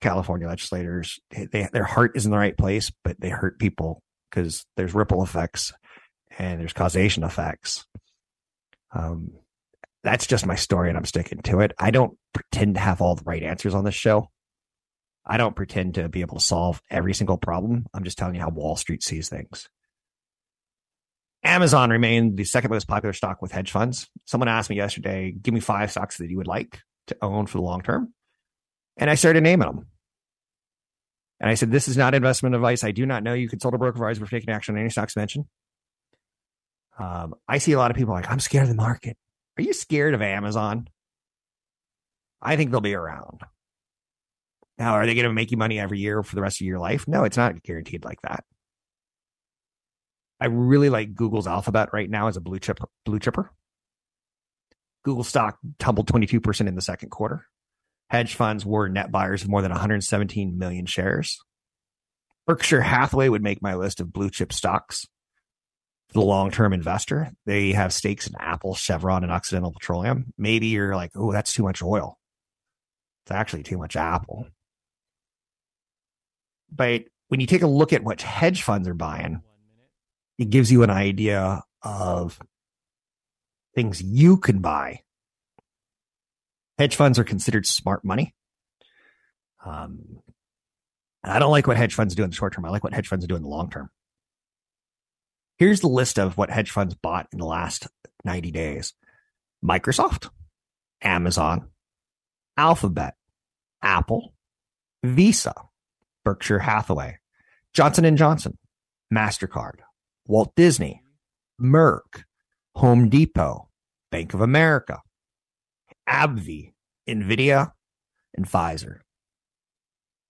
California 0.00 0.46
legislators, 0.46 1.18
they, 1.30 1.68
their 1.72 1.84
heart 1.84 2.12
is 2.14 2.24
in 2.24 2.30
the 2.30 2.38
right 2.38 2.56
place, 2.56 2.90
but 3.02 3.20
they 3.20 3.28
hurt 3.28 3.58
people 3.58 4.02
because 4.30 4.66
there's 4.76 4.94
ripple 4.94 5.22
effects 5.22 5.72
and 6.38 6.60
there's 6.60 6.72
causation 6.72 7.24
effects. 7.24 7.86
Um, 8.92 9.32
that's 10.02 10.26
just 10.26 10.46
my 10.46 10.54
story 10.54 10.88
and 10.88 10.98
I'm 10.98 11.04
sticking 11.04 11.40
to 11.42 11.60
it. 11.60 11.72
I 11.78 11.90
don't 11.90 12.16
pretend 12.32 12.74
to 12.74 12.80
have 12.80 13.00
all 13.00 13.14
the 13.14 13.24
right 13.24 13.42
answers 13.42 13.74
on 13.74 13.84
this 13.84 13.94
show. 13.94 14.28
I 15.26 15.38
don't 15.38 15.56
pretend 15.56 15.94
to 15.94 16.08
be 16.08 16.20
able 16.20 16.36
to 16.36 16.44
solve 16.44 16.82
every 16.90 17.14
single 17.14 17.38
problem. 17.38 17.86
I'm 17.94 18.04
just 18.04 18.18
telling 18.18 18.34
you 18.34 18.42
how 18.42 18.50
Wall 18.50 18.76
Street 18.76 19.02
sees 19.02 19.28
things. 19.28 19.68
Amazon 21.44 21.90
remained 21.90 22.36
the 22.36 22.44
second 22.44 22.70
most 22.70 22.88
popular 22.88 23.12
stock 23.12 23.42
with 23.42 23.52
hedge 23.52 23.70
funds. 23.70 24.08
Someone 24.24 24.48
asked 24.48 24.70
me 24.70 24.76
yesterday, 24.76 25.30
give 25.30 25.52
me 25.52 25.60
five 25.60 25.90
stocks 25.90 26.18
that 26.18 26.30
you 26.30 26.38
would 26.38 26.46
like 26.46 26.80
to 27.08 27.16
own 27.20 27.46
for 27.46 27.58
the 27.58 27.62
long 27.62 27.82
term. 27.82 28.14
And 28.96 29.10
I 29.10 29.14
started 29.14 29.42
naming 29.42 29.66
them. 29.66 29.86
And 31.40 31.50
I 31.50 31.54
said, 31.54 31.70
this 31.70 31.88
is 31.88 31.96
not 31.96 32.14
investment 32.14 32.54
advice. 32.54 32.84
I 32.84 32.92
do 32.92 33.04
not 33.04 33.22
know 33.22 33.34
you 33.34 33.48
consult 33.48 33.74
a 33.74 33.78
broker 33.78 33.96
advisor 33.96 34.24
for 34.24 34.30
taking 34.30 34.54
action 34.54 34.74
on 34.74 34.80
any 34.80 34.88
stocks 34.88 35.16
mentioned. 35.16 35.44
Um, 36.98 37.34
I 37.46 37.58
see 37.58 37.72
a 37.72 37.78
lot 37.78 37.90
of 37.90 37.96
people 37.96 38.14
like, 38.14 38.30
I'm 38.30 38.40
scared 38.40 38.62
of 38.62 38.68
the 38.68 38.76
market. 38.76 39.16
Are 39.58 39.62
you 39.62 39.72
scared 39.72 40.14
of 40.14 40.22
Amazon? 40.22 40.88
I 42.40 42.56
think 42.56 42.70
they'll 42.70 42.80
be 42.80 42.94
around. 42.94 43.40
Now, 44.78 44.94
are 44.94 45.06
they 45.06 45.14
going 45.14 45.26
to 45.26 45.32
make 45.32 45.50
you 45.50 45.56
money 45.56 45.78
every 45.78 45.98
year 45.98 46.22
for 46.22 46.34
the 46.34 46.42
rest 46.42 46.60
of 46.60 46.66
your 46.66 46.78
life? 46.78 47.06
No, 47.06 47.24
it's 47.24 47.36
not 47.36 47.62
guaranteed 47.62 48.04
like 48.04 48.20
that. 48.22 48.44
I 50.40 50.46
really 50.46 50.90
like 50.90 51.14
Google's 51.14 51.46
Alphabet 51.46 51.90
right 51.92 52.10
now 52.10 52.28
as 52.28 52.36
a 52.36 52.40
blue 52.40 52.58
chip 52.58 52.80
blue 53.04 53.18
chipper. 53.18 53.50
Google 55.04 55.24
stock 55.24 55.58
tumbled 55.78 56.08
22% 56.08 56.66
in 56.66 56.74
the 56.74 56.80
second 56.80 57.10
quarter. 57.10 57.46
Hedge 58.08 58.34
funds 58.34 58.64
were 58.64 58.88
net 58.88 59.12
buyers 59.12 59.42
of 59.42 59.50
more 59.50 59.62
than 59.62 59.70
117 59.70 60.58
million 60.58 60.86
shares. 60.86 61.38
Berkshire 62.46 62.80
Hathaway 62.80 63.28
would 63.28 63.42
make 63.42 63.62
my 63.62 63.74
list 63.74 64.00
of 64.00 64.12
blue 64.12 64.30
chip 64.30 64.52
stocks 64.52 65.06
the 66.12 66.20
long 66.20 66.50
term 66.50 66.72
investor. 66.72 67.30
They 67.44 67.72
have 67.72 67.92
stakes 67.92 68.26
in 68.26 68.34
Apple, 68.38 68.74
Chevron, 68.74 69.24
and 69.24 69.32
Occidental 69.32 69.72
Petroleum. 69.72 70.32
Maybe 70.38 70.68
you're 70.68 70.96
like, 70.96 71.10
oh, 71.14 71.32
that's 71.32 71.52
too 71.52 71.62
much 71.62 71.82
oil. 71.82 72.18
It's 73.24 73.32
actually 73.32 73.62
too 73.62 73.78
much 73.78 73.96
Apple. 73.96 74.46
But 76.70 77.04
when 77.28 77.40
you 77.40 77.46
take 77.46 77.62
a 77.62 77.66
look 77.66 77.92
at 77.92 78.04
what 78.04 78.22
hedge 78.22 78.62
funds 78.62 78.88
are 78.88 78.94
buying, 78.94 79.42
it 80.38 80.50
gives 80.50 80.70
you 80.70 80.82
an 80.82 80.90
idea 80.90 81.62
of 81.82 82.38
things 83.74 84.02
you 84.02 84.36
can 84.36 84.60
buy. 84.60 85.00
Hedge 86.78 86.96
funds 86.96 87.18
are 87.18 87.24
considered 87.24 87.66
smart 87.66 88.04
money. 88.04 88.34
Um, 89.64 90.20
I 91.22 91.38
don't 91.38 91.50
like 91.50 91.66
what 91.66 91.76
hedge 91.76 91.94
funds 91.94 92.14
do 92.14 92.22
in 92.22 92.30
the 92.30 92.36
short 92.36 92.52
term. 92.52 92.64
I 92.64 92.70
like 92.70 92.84
what 92.84 92.92
hedge 92.92 93.08
funds 93.08 93.26
do 93.26 93.36
in 93.36 93.42
the 93.42 93.48
long 93.48 93.70
term. 93.70 93.90
Here's 95.56 95.80
the 95.80 95.88
list 95.88 96.18
of 96.18 96.36
what 96.36 96.50
hedge 96.50 96.70
funds 96.70 96.94
bought 96.94 97.28
in 97.32 97.38
the 97.38 97.46
last 97.46 97.86
90 98.24 98.50
days 98.50 98.92
Microsoft, 99.64 100.30
Amazon, 101.00 101.70
Alphabet, 102.56 103.14
Apple, 103.82 104.34
Visa, 105.04 105.54
Berkshire 106.24 106.58
Hathaway, 106.58 107.18
Johnson 107.72 108.16
Johnson, 108.16 108.58
Mastercard, 109.12 109.78
Walt 110.26 110.54
Disney, 110.56 111.02
Merck, 111.60 112.24
Home 112.76 113.08
Depot, 113.08 113.68
Bank 114.10 114.34
of 114.34 114.40
America, 114.40 115.00
AbbVie, 116.08 116.72
Nvidia, 117.08 117.72
and 118.34 118.46
Pfizer. 118.46 119.00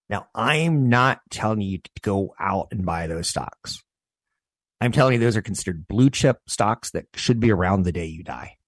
Now, 0.08 0.26
I'm 0.34 0.88
not 0.88 1.20
telling 1.30 1.62
you 1.62 1.78
to 1.78 1.90
go 2.02 2.34
out 2.38 2.68
and 2.70 2.84
buy 2.84 3.06
those 3.06 3.28
stocks. 3.28 3.82
I'm 4.80 4.92
telling 4.92 5.14
you 5.14 5.20
those 5.20 5.36
are 5.36 5.42
considered 5.42 5.88
blue 5.88 6.10
chip 6.10 6.38
stocks 6.46 6.90
that 6.90 7.06
should 7.14 7.40
be 7.40 7.50
around 7.50 7.82
the 7.82 7.92
day 7.92 8.06
you 8.06 8.22
die. 8.22 8.58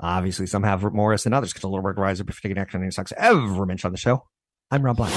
Obviously, 0.00 0.46
some 0.46 0.64
have 0.64 0.82
more 0.92 1.10
risk 1.10 1.24
than 1.24 1.32
others 1.32 1.52
because 1.52 1.64
a 1.64 1.68
little 1.68 1.82
work 1.82 1.96
riser 1.96 2.24
on 2.24 2.82
any 2.82 2.90
stocks 2.90 3.12
ever 3.16 3.64
mentioned 3.64 3.88
on 3.88 3.92
the 3.92 3.98
show. 3.98 4.26
I'm 4.70 4.82
Rob 4.82 4.96
Black. 4.96 5.12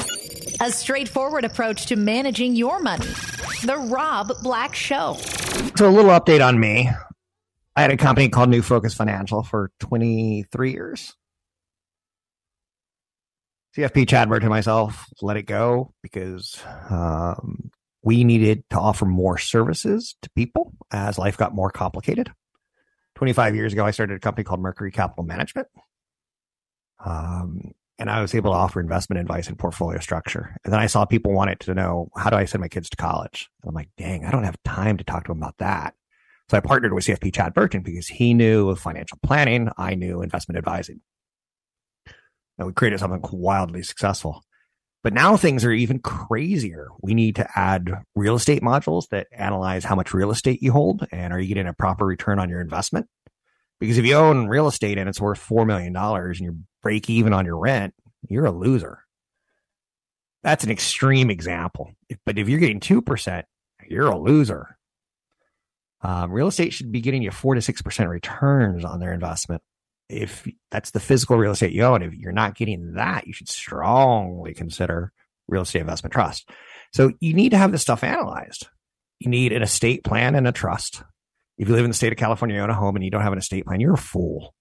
A 0.61 0.71
straightforward 0.71 1.45
approach 1.45 1.85
to 1.87 1.95
managing 1.95 2.55
your 2.55 2.79
money. 2.79 3.07
The 3.63 3.77
Rob 3.89 4.31
Black 4.43 4.75
Show. 4.75 5.15
So, 5.75 5.89
a 5.89 5.91
little 5.91 6.11
update 6.11 6.45
on 6.45 6.59
me. 6.59 6.89
I 7.75 7.81
had 7.81 7.91
a 7.91 7.97
company 7.97 8.29
called 8.29 8.49
New 8.49 8.61
Focus 8.61 8.93
Financial 8.93 9.43
for 9.43 9.71
23 9.79 10.71
years. 10.71 11.15
CFP 13.77 14.07
Chad 14.07 14.29
Burton 14.29 14.47
and 14.47 14.49
myself 14.49 15.05
let 15.21 15.37
it 15.37 15.43
go 15.43 15.93
because 16.01 16.59
um, 16.89 17.69
we 18.01 18.23
needed 18.23 18.63
to 18.71 18.79
offer 18.79 19.05
more 19.05 19.37
services 19.37 20.15
to 20.23 20.29
people 20.31 20.73
as 20.91 21.19
life 21.19 21.37
got 21.37 21.53
more 21.53 21.69
complicated. 21.69 22.31
25 23.15 23.55
years 23.55 23.73
ago, 23.73 23.85
I 23.85 23.91
started 23.91 24.17
a 24.17 24.19
company 24.19 24.43
called 24.43 24.61
Mercury 24.61 24.91
Capital 24.91 25.23
Management. 25.23 25.67
Um, 27.03 27.73
and 27.99 28.09
I 28.09 28.21
was 28.21 28.35
able 28.35 28.51
to 28.51 28.57
offer 28.57 28.79
investment 28.79 29.19
advice 29.19 29.47
and 29.47 29.57
portfolio 29.57 29.99
structure. 29.99 30.55
And 30.63 30.71
then 30.71 30.79
I 30.79 30.85
saw 30.85 31.05
people 31.05 31.33
wanted 31.33 31.59
to 31.61 31.73
know, 31.73 32.09
how 32.15 32.29
do 32.29 32.35
I 32.35 32.45
send 32.45 32.61
my 32.61 32.67
kids 32.67 32.89
to 32.89 32.97
college? 32.97 33.49
And 33.63 33.69
I'm 33.69 33.75
like, 33.75 33.89
dang, 33.97 34.25
I 34.25 34.31
don't 34.31 34.43
have 34.43 34.61
time 34.63 34.97
to 34.97 35.03
talk 35.03 35.25
to 35.25 35.31
them 35.31 35.41
about 35.41 35.57
that. 35.57 35.95
So 36.49 36.57
I 36.57 36.61
partnered 36.61 36.93
with 36.93 37.05
CFP 37.05 37.33
Chad 37.33 37.53
Burton 37.53 37.81
because 37.81 38.07
he 38.07 38.33
knew 38.33 38.75
financial 38.75 39.17
planning. 39.23 39.69
I 39.77 39.95
knew 39.95 40.21
investment 40.21 40.57
advising. 40.57 41.01
And 42.57 42.67
we 42.67 42.73
created 42.73 42.99
something 42.99 43.23
wildly 43.31 43.83
successful. 43.83 44.43
But 45.03 45.13
now 45.13 45.37
things 45.37 45.63
are 45.63 45.71
even 45.71 45.99
crazier. 45.99 46.87
We 47.01 47.13
need 47.13 47.35
to 47.37 47.47
add 47.55 47.91
real 48.15 48.35
estate 48.35 48.61
modules 48.61 49.07
that 49.09 49.27
analyze 49.31 49.83
how 49.83 49.95
much 49.95 50.13
real 50.13 50.31
estate 50.31 50.61
you 50.61 50.71
hold 50.71 51.05
and 51.11 51.33
are 51.33 51.39
you 51.39 51.47
getting 51.47 51.67
a 51.67 51.73
proper 51.73 52.05
return 52.05 52.39
on 52.39 52.49
your 52.49 52.61
investment? 52.61 53.07
Because 53.79 53.97
if 53.97 54.05
you 54.05 54.15
own 54.15 54.47
real 54.47 54.67
estate 54.67 54.97
and 54.97 55.07
it's 55.07 55.21
worth 55.21 55.39
$4 55.39 55.67
million 55.67 55.95
and 55.95 56.39
you 56.39 56.57
break 56.87 57.09
even 57.09 57.33
on 57.33 57.45
your 57.45 57.57
rent, 57.57 57.93
you're 58.29 58.45
a 58.45 58.51
loser. 58.51 58.99
That's 60.41 60.63
an 60.63 60.71
extreme 60.71 61.29
example. 61.29 61.91
But 62.25 62.39
if 62.39 62.47
you're 62.47 62.61
getting 62.61 62.79
2%, 62.79 63.43
you're 63.89 64.07
a 64.07 64.17
loser. 64.17 64.77
Um, 66.01 66.31
real 66.31 66.47
estate 66.47 66.71
should 66.71 66.89
be 66.89 67.01
getting 67.01 67.21
you 67.21 67.31
4 67.31 67.55
to 67.55 67.59
6% 67.59 68.07
returns 68.07 68.85
on 68.85 69.01
their 69.01 69.11
investment. 69.11 69.61
If 70.07 70.47
that's 70.71 70.91
the 70.91 71.01
physical 71.01 71.35
real 71.35 71.51
estate 71.51 71.73
you 71.73 71.83
own, 71.83 72.03
if 72.03 72.13
you're 72.13 72.31
not 72.31 72.55
getting 72.55 72.93
that, 72.93 73.27
you 73.27 73.33
should 73.33 73.49
strongly 73.49 74.53
consider 74.53 75.11
real 75.49 75.63
estate 75.63 75.81
investment 75.81 76.13
trust. 76.13 76.49
So 76.93 77.11
you 77.19 77.33
need 77.33 77.49
to 77.49 77.57
have 77.57 77.73
this 77.73 77.81
stuff 77.81 78.05
analyzed. 78.05 78.69
You 79.19 79.29
need 79.29 79.51
an 79.51 79.61
estate 79.61 80.05
plan 80.05 80.35
and 80.35 80.47
a 80.47 80.53
trust. 80.53 81.03
If 81.57 81.67
you 81.67 81.75
live 81.75 81.83
in 81.83 81.91
the 81.91 81.97
state 81.97 82.13
of 82.13 82.17
California, 82.17 82.55
you 82.55 82.61
own 82.61 82.69
a 82.69 82.73
home 82.73 82.95
and 82.95 83.03
you 83.03 83.11
don't 83.11 83.23
have 83.23 83.33
an 83.33 83.39
estate 83.39 83.65
plan, 83.65 83.81
you're 83.81 83.95
a 83.95 83.97
fool. 83.97 84.53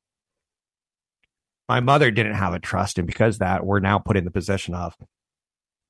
My 1.69 1.81
mother 1.81 2.11
didn't 2.11 2.35
have 2.35 2.55
a 2.55 2.61
trust, 2.61 2.99
and 2.99 3.07
because 3.07 3.39
that, 3.39 3.67
we're 3.67 3.81
now 3.81 3.99
put 3.99 4.17
in 4.17 4.25
the 4.25 4.31
position 4.31 4.75
of 4.75 4.95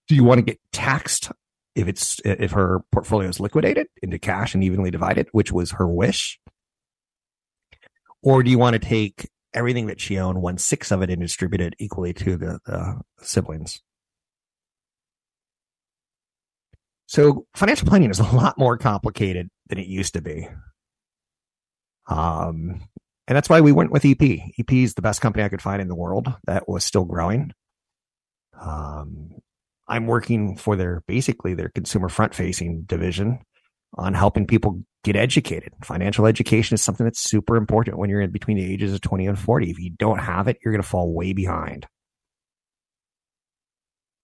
do 0.08 0.14
you 0.14 0.24
want 0.24 0.38
to 0.38 0.44
get 0.44 0.60
taxed 0.72 1.30
if 1.74 1.88
it's 1.88 2.20
if 2.24 2.52
her 2.52 2.80
portfolio 2.90 3.28
is 3.28 3.40
liquidated 3.40 3.86
into 4.02 4.18
cash 4.18 4.54
and 4.54 4.64
evenly 4.64 4.90
divided, 4.90 5.28
which 5.32 5.52
was 5.52 5.72
her 5.72 5.86
wish? 5.86 6.40
Or 8.22 8.42
do 8.42 8.50
you 8.50 8.58
want 8.58 8.74
to 8.74 8.80
take 8.80 9.28
everything 9.52 9.86
that 9.86 10.00
she 10.00 10.18
owned, 10.18 10.40
one 10.40 10.58
sixth 10.58 10.90
of 10.90 11.02
it, 11.02 11.10
and 11.10 11.20
distribute 11.20 11.60
it 11.60 11.74
equally 11.78 12.12
to 12.14 12.36
the, 12.36 12.58
the 12.64 13.00
siblings? 13.20 13.82
So 17.06 17.46
financial 17.54 17.86
planning 17.86 18.10
is 18.10 18.18
a 18.18 18.24
lot 18.24 18.58
more 18.58 18.76
complicated 18.78 19.48
than 19.68 19.78
it 19.78 19.86
used 19.86 20.14
to 20.14 20.22
be. 20.22 20.48
Um, 22.08 22.88
and 23.28 23.36
that's 23.36 23.48
why 23.48 23.60
we 23.60 23.72
went 23.72 23.90
with 23.90 24.04
EP. 24.04 24.22
EP 24.22 24.72
is 24.72 24.94
the 24.94 25.02
best 25.02 25.20
company 25.20 25.44
I 25.44 25.48
could 25.48 25.62
find 25.62 25.82
in 25.82 25.88
the 25.88 25.94
world 25.94 26.32
that 26.46 26.68
was 26.68 26.84
still 26.84 27.04
growing. 27.04 27.52
Um, 28.60 29.30
I'm 29.88 30.06
working 30.06 30.56
for 30.56 30.76
their 30.76 31.02
basically 31.06 31.54
their 31.54 31.68
consumer 31.68 32.08
front 32.08 32.34
facing 32.34 32.82
division 32.82 33.40
on 33.94 34.14
helping 34.14 34.46
people 34.46 34.82
get 35.04 35.16
educated. 35.16 35.72
Financial 35.84 36.26
education 36.26 36.74
is 36.74 36.82
something 36.82 37.04
that's 37.04 37.22
super 37.22 37.56
important 37.56 37.98
when 37.98 38.10
you're 38.10 38.20
in 38.20 38.30
between 38.32 38.56
the 38.56 38.72
ages 38.72 38.92
of 38.92 39.00
20 39.00 39.26
and 39.26 39.38
40. 39.38 39.70
If 39.70 39.78
you 39.78 39.90
don't 39.90 40.18
have 40.18 40.48
it, 40.48 40.58
you're 40.64 40.72
going 40.72 40.82
to 40.82 40.88
fall 40.88 41.12
way 41.12 41.32
behind. 41.32 41.86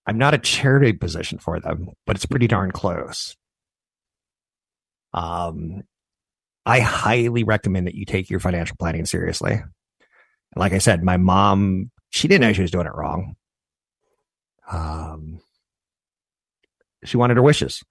I'm 0.06 0.18
not 0.18 0.34
a 0.34 0.38
charity 0.38 0.92
position 0.92 1.38
for 1.38 1.60
them, 1.60 1.90
but 2.06 2.16
it's 2.16 2.26
pretty 2.26 2.48
darn 2.48 2.72
close. 2.72 3.36
Um, 5.14 5.82
I 6.64 6.80
highly 6.80 7.44
recommend 7.44 7.86
that 7.86 7.94
you 7.94 8.04
take 8.04 8.30
your 8.30 8.40
financial 8.40 8.76
planning 8.78 9.04
seriously. 9.04 9.62
Like 10.54 10.72
I 10.72 10.78
said, 10.78 11.02
my 11.02 11.16
mom, 11.16 11.90
she 12.10 12.28
didn't 12.28 12.42
know 12.42 12.52
she 12.52 12.62
was 12.62 12.70
doing 12.70 12.86
it 12.86 12.94
wrong. 12.94 13.36
Um, 14.70 15.40
she 17.04 17.16
wanted 17.16 17.36
her 17.36 17.42
wishes. 17.42 17.82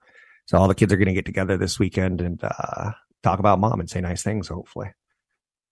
So 0.46 0.58
all 0.58 0.68
the 0.68 0.74
kids 0.74 0.92
are 0.92 0.96
going 0.96 1.08
to 1.08 1.14
get 1.14 1.26
together 1.26 1.56
this 1.56 1.78
weekend 1.78 2.20
and 2.20 2.42
uh, 2.42 2.92
talk 3.22 3.38
about 3.38 3.58
mom 3.58 3.80
and 3.80 3.90
say 3.90 4.00
nice 4.00 4.22
things, 4.22 4.48
hopefully. 4.48 4.92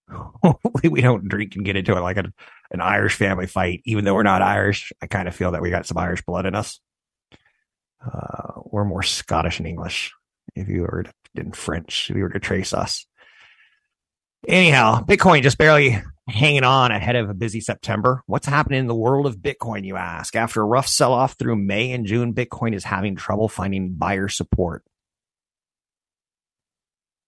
Hopefully 0.42 0.88
we 0.88 1.02
don't 1.02 1.28
drink 1.28 1.54
and 1.54 1.64
get 1.64 1.76
into 1.76 1.96
it 1.96 2.00
like 2.00 2.16
a, 2.16 2.32
an 2.72 2.80
Irish 2.80 3.14
family 3.14 3.46
fight, 3.46 3.80
even 3.84 4.04
though 4.04 4.14
we're 4.14 4.24
not 4.24 4.42
Irish. 4.42 4.92
I 5.00 5.06
kind 5.06 5.28
of 5.28 5.36
feel 5.36 5.52
that 5.52 5.62
we 5.62 5.70
got 5.70 5.86
some 5.86 5.98
Irish 5.98 6.22
blood 6.22 6.46
in 6.46 6.56
us. 6.56 6.80
Uh, 8.04 8.54
we're 8.64 8.84
more 8.84 9.04
Scottish 9.04 9.60
and 9.60 9.68
English 9.68 10.12
if 10.54 10.68
you 10.68 10.82
were 10.82 11.04
to, 11.04 11.12
in 11.34 11.52
French, 11.52 12.10
if 12.10 12.16
you 12.16 12.22
were 12.22 12.30
to 12.30 12.40
trace 12.40 12.72
us. 12.72 13.06
Anyhow, 14.48 15.04
Bitcoin 15.04 15.42
just 15.42 15.58
barely 15.58 16.02
hanging 16.28 16.64
on 16.64 16.92
ahead 16.92 17.16
of 17.16 17.28
a 17.28 17.34
busy 17.34 17.60
September. 17.60 18.22
What's 18.26 18.46
happening 18.46 18.80
in 18.80 18.86
the 18.86 18.94
world 18.94 19.26
of 19.26 19.38
Bitcoin, 19.38 19.84
you 19.84 19.96
ask? 19.96 20.34
After 20.34 20.62
a 20.62 20.64
rough 20.64 20.86
sell 20.86 21.12
off 21.12 21.34
through 21.38 21.56
May 21.56 21.92
and 21.92 22.06
June, 22.06 22.32
Bitcoin 22.32 22.74
is 22.74 22.84
having 22.84 23.16
trouble 23.16 23.48
finding 23.48 23.94
buyer 23.94 24.28
support. 24.28 24.84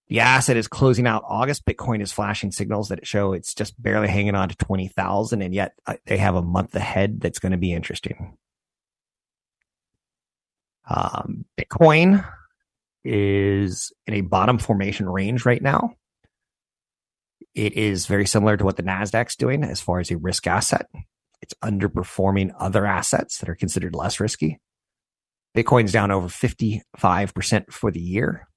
The 0.08 0.20
asset 0.20 0.56
is 0.56 0.68
closing 0.68 1.06
out 1.06 1.24
August. 1.26 1.64
Bitcoin 1.64 2.02
is 2.02 2.12
flashing 2.12 2.52
signals 2.52 2.88
that 2.88 2.98
it 2.98 3.06
show 3.06 3.32
it's 3.32 3.54
just 3.54 3.80
barely 3.80 4.08
hanging 4.08 4.34
on 4.34 4.48
to 4.48 4.56
20,000, 4.56 5.42
and 5.42 5.54
yet 5.54 5.72
uh, 5.86 5.94
they 6.06 6.18
have 6.18 6.34
a 6.34 6.42
month 6.42 6.74
ahead 6.74 7.20
that's 7.20 7.38
going 7.38 7.52
to 7.52 7.58
be 7.58 7.72
interesting. 7.72 8.36
Um, 10.88 11.46
Bitcoin 11.58 12.26
is 13.04 13.92
in 14.06 14.14
a 14.14 14.20
bottom 14.20 14.58
formation 14.58 15.08
range 15.08 15.44
right 15.44 15.62
now. 15.62 15.94
It 17.54 17.74
is 17.74 18.06
very 18.06 18.26
similar 18.26 18.56
to 18.56 18.64
what 18.64 18.76
the 18.76 18.82
Nasdaq's 18.82 19.36
doing 19.36 19.62
as 19.62 19.80
far 19.80 20.00
as 20.00 20.10
a 20.10 20.16
risk 20.16 20.46
asset. 20.46 20.86
It's 21.42 21.54
underperforming 21.62 22.52
other 22.58 22.86
assets 22.86 23.38
that 23.38 23.48
are 23.48 23.54
considered 23.54 23.94
less 23.94 24.20
risky. 24.20 24.60
Bitcoin's 25.56 25.92
down 25.92 26.10
over 26.10 26.28
55% 26.28 27.72
for 27.72 27.90
the 27.90 28.00
year. 28.00 28.48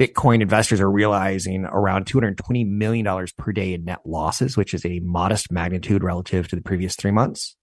Bitcoin 0.00 0.40
investors 0.40 0.80
are 0.80 0.90
realizing 0.90 1.64
around 1.64 2.06
$220 2.06 2.68
million 2.68 3.26
per 3.38 3.52
day 3.52 3.74
in 3.74 3.84
net 3.84 4.00
losses, 4.04 4.56
which 4.56 4.74
is 4.74 4.84
a 4.84 5.00
modest 5.00 5.52
magnitude 5.52 6.02
relative 6.02 6.48
to 6.48 6.56
the 6.56 6.62
previous 6.62 6.96
three 6.96 7.12
months. 7.12 7.56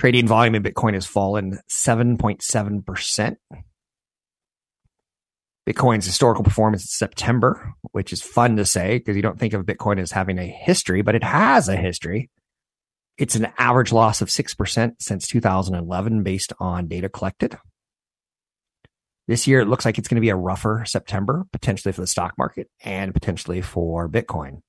Trading 0.00 0.26
volume 0.26 0.54
in 0.54 0.62
Bitcoin 0.62 0.94
has 0.94 1.04
fallen 1.04 1.58
7.7%. 1.68 3.36
Bitcoin's 5.68 6.06
historical 6.06 6.42
performance 6.42 6.84
in 6.84 6.88
September, 6.88 7.74
which 7.92 8.10
is 8.10 8.22
fun 8.22 8.56
to 8.56 8.64
say 8.64 8.96
because 8.96 9.14
you 9.14 9.20
don't 9.20 9.38
think 9.38 9.52
of 9.52 9.66
Bitcoin 9.66 10.00
as 10.00 10.10
having 10.10 10.38
a 10.38 10.46
history, 10.46 11.02
but 11.02 11.14
it 11.14 11.22
has 11.22 11.68
a 11.68 11.76
history. 11.76 12.30
It's 13.18 13.34
an 13.34 13.48
average 13.58 13.92
loss 13.92 14.22
of 14.22 14.28
6% 14.28 14.92
since 15.00 15.26
2011 15.26 16.22
based 16.22 16.54
on 16.58 16.88
data 16.88 17.10
collected. 17.10 17.58
This 19.28 19.46
year, 19.46 19.60
it 19.60 19.68
looks 19.68 19.84
like 19.84 19.98
it's 19.98 20.08
going 20.08 20.16
to 20.16 20.22
be 20.22 20.30
a 20.30 20.34
rougher 20.34 20.82
September, 20.86 21.44
potentially 21.52 21.92
for 21.92 22.00
the 22.00 22.06
stock 22.06 22.38
market 22.38 22.70
and 22.82 23.12
potentially 23.12 23.60
for 23.60 24.08
Bitcoin. 24.08 24.62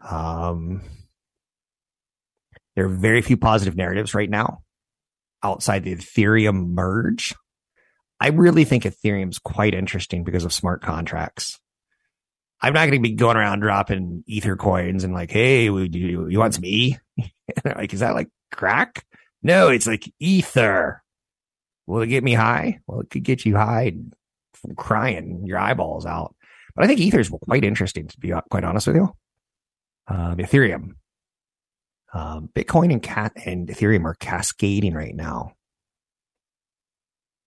Um, 0.00 0.82
there 2.76 2.86
are 2.86 2.88
very 2.88 3.22
few 3.22 3.36
positive 3.36 3.76
narratives 3.76 4.14
right 4.14 4.30
now 4.30 4.62
outside 5.42 5.84
the 5.84 5.94
Ethereum 5.94 6.68
merge. 6.68 7.34
I 8.20 8.28
really 8.28 8.64
think 8.64 8.84
Ethereum's 8.84 9.38
quite 9.38 9.74
interesting 9.74 10.24
because 10.24 10.44
of 10.44 10.52
smart 10.52 10.82
contracts. 10.82 11.60
I'm 12.60 12.72
not 12.72 12.86
going 12.86 13.02
to 13.02 13.08
be 13.08 13.14
going 13.14 13.36
around 13.36 13.60
dropping 13.60 14.24
ether 14.26 14.56
coins 14.56 15.04
and 15.04 15.12
like, 15.12 15.30
hey, 15.30 15.64
you, 15.64 16.28
you 16.28 16.38
want 16.38 16.54
some 16.54 16.64
E? 16.64 16.96
like, 17.64 17.92
is 17.92 18.00
that 18.00 18.14
like 18.14 18.28
crack? 18.50 19.04
No, 19.42 19.68
it's 19.68 19.86
like 19.86 20.10
ether. 20.18 21.02
Will 21.86 22.00
it 22.00 22.06
get 22.06 22.24
me 22.24 22.32
high? 22.32 22.80
Well, 22.86 23.00
it 23.00 23.10
could 23.10 23.24
get 23.24 23.44
you 23.44 23.56
high 23.56 23.92
from 24.54 24.74
crying 24.74 25.42
your 25.44 25.58
eyeballs 25.58 26.06
out. 26.06 26.34
But 26.74 26.84
I 26.84 26.86
think 26.86 27.00
ether 27.00 27.20
is 27.20 27.28
quite 27.28 27.64
interesting, 27.64 28.08
to 28.08 28.18
be 28.18 28.32
quite 28.50 28.64
honest 28.64 28.86
with 28.86 28.96
you. 28.96 29.12
Um, 30.08 30.38
Ethereum, 30.38 30.94
um, 32.14 32.48
Bitcoin 32.54 32.92
and 32.92 33.02
cat 33.02 33.32
and 33.44 33.68
Ethereum 33.68 34.04
are 34.04 34.14
cascading 34.14 34.94
right 34.94 35.14
now. 35.14 35.52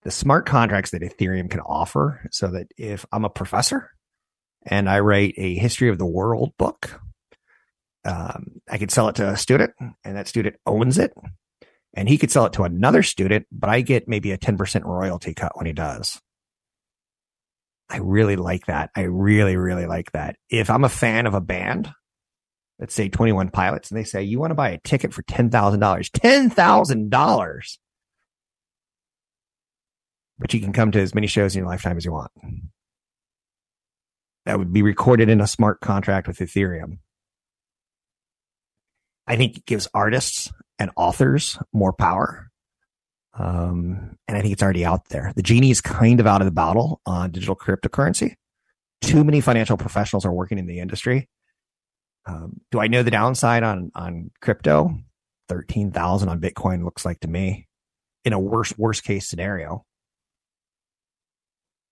The 0.04 0.12
smart 0.12 0.46
contracts 0.46 0.92
that 0.92 1.02
Ethereum 1.02 1.50
can 1.50 1.62
offer, 1.62 2.28
so 2.32 2.48
that 2.50 2.68
if 2.78 3.06
I'm 3.12 3.26
a 3.26 3.30
professor 3.30 3.92
and 4.66 4.90
I 4.90 5.00
write 5.00 5.34
a 5.38 5.56
history 5.56 5.90
of 5.90 5.98
the 5.98 6.06
world 6.06 6.52
book, 6.58 7.00
um, 8.06 8.62
I 8.70 8.78
could 8.78 8.92
sell 8.92 9.08
it 9.08 9.16
to 9.16 9.30
a 9.30 9.38
student, 9.38 9.74
and 10.04 10.18
that 10.18 10.28
student 10.28 10.58
owns 10.66 10.98
it, 10.98 11.14
and 11.94 12.08
he 12.08 12.18
could 12.18 12.32
sell 12.32 12.46
it 12.46 12.54
to 12.54 12.64
another 12.64 13.04
student, 13.04 13.48
but 13.52 13.70
I 13.70 13.82
get 13.82 14.08
maybe 14.08 14.32
a 14.32 14.38
10% 14.38 14.84
royalty 14.84 15.34
cut 15.34 15.58
when 15.58 15.66
he 15.66 15.74
does. 15.74 16.22
I 17.90 17.98
really 17.98 18.36
like 18.36 18.66
that. 18.66 18.92
I 18.96 19.04
really, 19.04 19.56
really 19.56 19.86
like 19.88 20.12
that. 20.12 20.36
If 20.50 20.70
I'm 20.70 20.84
a 20.84 20.90
fan 20.90 21.26
of 21.26 21.34
a 21.34 21.42
band 21.42 21.92
let's 22.80 22.94
say 22.94 23.10
21 23.10 23.50
pilots 23.50 23.90
and 23.90 23.98
they 23.98 24.04
say, 24.04 24.24
you 24.24 24.40
want 24.40 24.52
to 24.52 24.56
buy 24.56 24.70
a 24.70 24.80
ticket 24.80 25.14
for 25.14 25.24
$10,000, 25.24 25.52
$10,000. 25.52 27.78
But 30.40 30.54
you 30.54 30.60
can 30.60 30.74
come 30.74 30.92
to 30.92 31.02
as 31.02 31.16
many 31.16 31.28
shows 31.28 31.56
in 31.56 31.62
your 31.62 31.70
lifetime 31.70 31.98
as 31.98 32.06
you 32.06 32.12
want. 32.12 32.32
That 34.46 34.60
would 34.60 34.72
be 34.72 34.84
recorded 34.84 35.30
in 35.30 35.42
a 35.42 35.48
smart 35.48 35.82
contract 35.82 36.28
with 36.28 36.38
Ethereum. 36.38 37.00
I 39.26 39.36
think 39.36 39.58
it 39.58 39.66
gives 39.66 39.90
artists 39.94 40.52
and 40.80 40.92
authors 40.96 41.58
more 41.74 41.92
power. 41.92 42.50
Um, 43.34 44.18
and 44.28 44.38
I 44.38 44.42
think 44.42 44.54
it's 44.54 44.64
already 44.64 44.86
out 44.86 45.10
there. 45.10 45.34
The 45.36 45.44
genie 45.44 45.72
is 45.72 45.82
kind 45.82 46.20
of 46.20 46.28
out 46.28 46.42
of 46.42 46.46
the 46.46 46.52
bottle 46.52 47.02
on 47.06 47.32
digital 47.32 47.56
cryptocurrency. 47.56 48.36
Too 49.02 49.24
many 49.24 49.42
financial 49.42 49.78
professionals 49.78 50.26
are 50.26 50.32
working 50.32 50.58
in 50.58 50.66
the 50.66 50.80
industry 50.80 51.28
um, 52.28 52.60
do 52.72 52.80
I 52.80 52.88
know 52.88 53.04
the 53.04 53.12
downside 53.12 53.64
on 53.64 53.92
on 53.96 54.32
crypto? 54.42 54.98
Thirteen 55.48 55.92
thousand 55.92 56.30
on 56.30 56.42
Bitcoin 56.42 56.84
looks 56.84 57.06
like 57.06 57.22
to 57.22 57.28
me 57.28 57.68
in 58.26 58.34
a 58.34 58.40
worst 58.40 58.78
worst 58.78 59.04
case 59.04 59.28
scenario. 59.28 59.86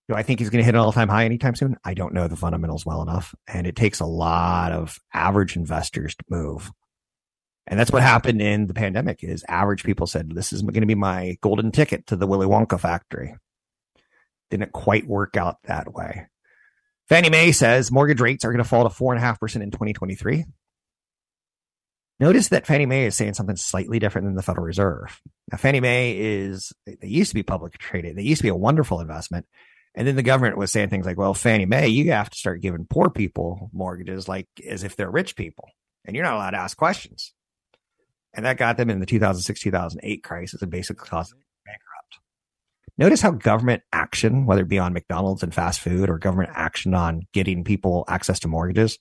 Do 0.08 0.14
I 0.14 0.22
think 0.22 0.38
he's 0.38 0.50
going 0.50 0.60
to 0.60 0.64
hit 0.64 0.74
an 0.74 0.80
all 0.80 0.92
time 0.92 1.08
high 1.08 1.24
anytime 1.24 1.56
soon? 1.56 1.76
I 1.84 1.94
don't 1.94 2.14
know 2.14 2.28
the 2.28 2.36
fundamentals 2.36 2.86
well 2.86 3.02
enough, 3.02 3.34
and 3.48 3.66
it 3.66 3.74
takes 3.74 3.98
a 3.98 4.06
lot 4.06 4.72
of 4.72 4.98
average 5.12 5.56
investors 5.56 6.14
to 6.14 6.24
move. 6.28 6.70
And 7.66 7.80
that's 7.80 7.90
what 7.90 8.02
happened 8.02 8.40
in 8.40 8.68
the 8.68 8.74
pandemic. 8.74 9.24
Is 9.24 9.44
average 9.48 9.84
people 9.84 10.06
said, 10.06 10.30
"This 10.30 10.52
is 10.52 10.62
going 10.62 10.82
to 10.82 10.86
be 10.86 10.94
my 10.94 11.38
golden 11.40 11.72
ticket 11.72 12.06
to 12.08 12.16
the 12.16 12.26
Willy 12.26 12.46
Wonka 12.46 12.78
factory." 12.78 13.34
Didn't 14.50 14.72
quite 14.72 15.08
work 15.08 15.36
out 15.36 15.56
that 15.64 15.92
way. 15.92 16.26
Fannie 17.08 17.30
Mae 17.30 17.52
says 17.52 17.92
mortgage 17.92 18.20
rates 18.20 18.44
are 18.44 18.50
going 18.50 18.62
to 18.62 18.68
fall 18.68 18.88
to 18.88 18.94
4.5% 18.94 19.62
in 19.62 19.70
2023. 19.70 20.44
Notice 22.18 22.48
that 22.48 22.66
Fannie 22.66 22.86
Mae 22.86 23.06
is 23.06 23.16
saying 23.16 23.34
something 23.34 23.56
slightly 23.56 23.98
different 23.98 24.26
than 24.26 24.34
the 24.34 24.42
Federal 24.42 24.66
Reserve. 24.66 25.20
Now, 25.52 25.58
Fannie 25.58 25.80
Mae 25.80 26.16
is, 26.16 26.72
they 26.86 27.06
used 27.06 27.30
to 27.30 27.34
be 27.34 27.42
public 27.42 27.76
traded. 27.78 28.16
They 28.16 28.22
used 28.22 28.40
to 28.40 28.44
be 28.44 28.48
a 28.48 28.56
wonderful 28.56 29.00
investment. 29.00 29.46
And 29.94 30.08
then 30.08 30.16
the 30.16 30.22
government 30.22 30.56
was 30.56 30.72
saying 30.72 30.88
things 30.88 31.06
like, 31.06 31.18
well, 31.18 31.34
Fannie 31.34 31.66
Mae, 31.66 31.88
you 31.88 32.12
have 32.12 32.30
to 32.30 32.38
start 32.38 32.62
giving 32.62 32.86
poor 32.88 33.10
people 33.10 33.70
mortgages 33.72 34.28
like 34.28 34.48
as 34.66 34.82
if 34.82 34.96
they're 34.96 35.10
rich 35.10 35.36
people. 35.36 35.68
And 36.04 36.16
you're 36.16 36.24
not 36.24 36.34
allowed 36.34 36.50
to 36.50 36.58
ask 36.58 36.76
questions. 36.76 37.32
And 38.32 38.44
that 38.44 38.58
got 38.58 38.76
them 38.76 38.90
in 38.90 39.00
the 39.00 39.06
2006 39.06 39.60
2008 39.60 40.22
crisis 40.22 40.60
and 40.60 40.70
basically 40.70 41.06
caused 41.06 41.34
Notice 42.98 43.20
how 43.20 43.32
government 43.32 43.82
action, 43.92 44.46
whether 44.46 44.62
it 44.62 44.68
be 44.68 44.78
on 44.78 44.94
McDonald's 44.94 45.42
and 45.42 45.54
fast 45.54 45.80
food 45.80 46.08
or 46.08 46.18
government 46.18 46.50
action 46.54 46.94
on 46.94 47.22
getting 47.32 47.62
people 47.62 48.04
access 48.08 48.40
to 48.40 48.48
mortgages, 48.48 48.98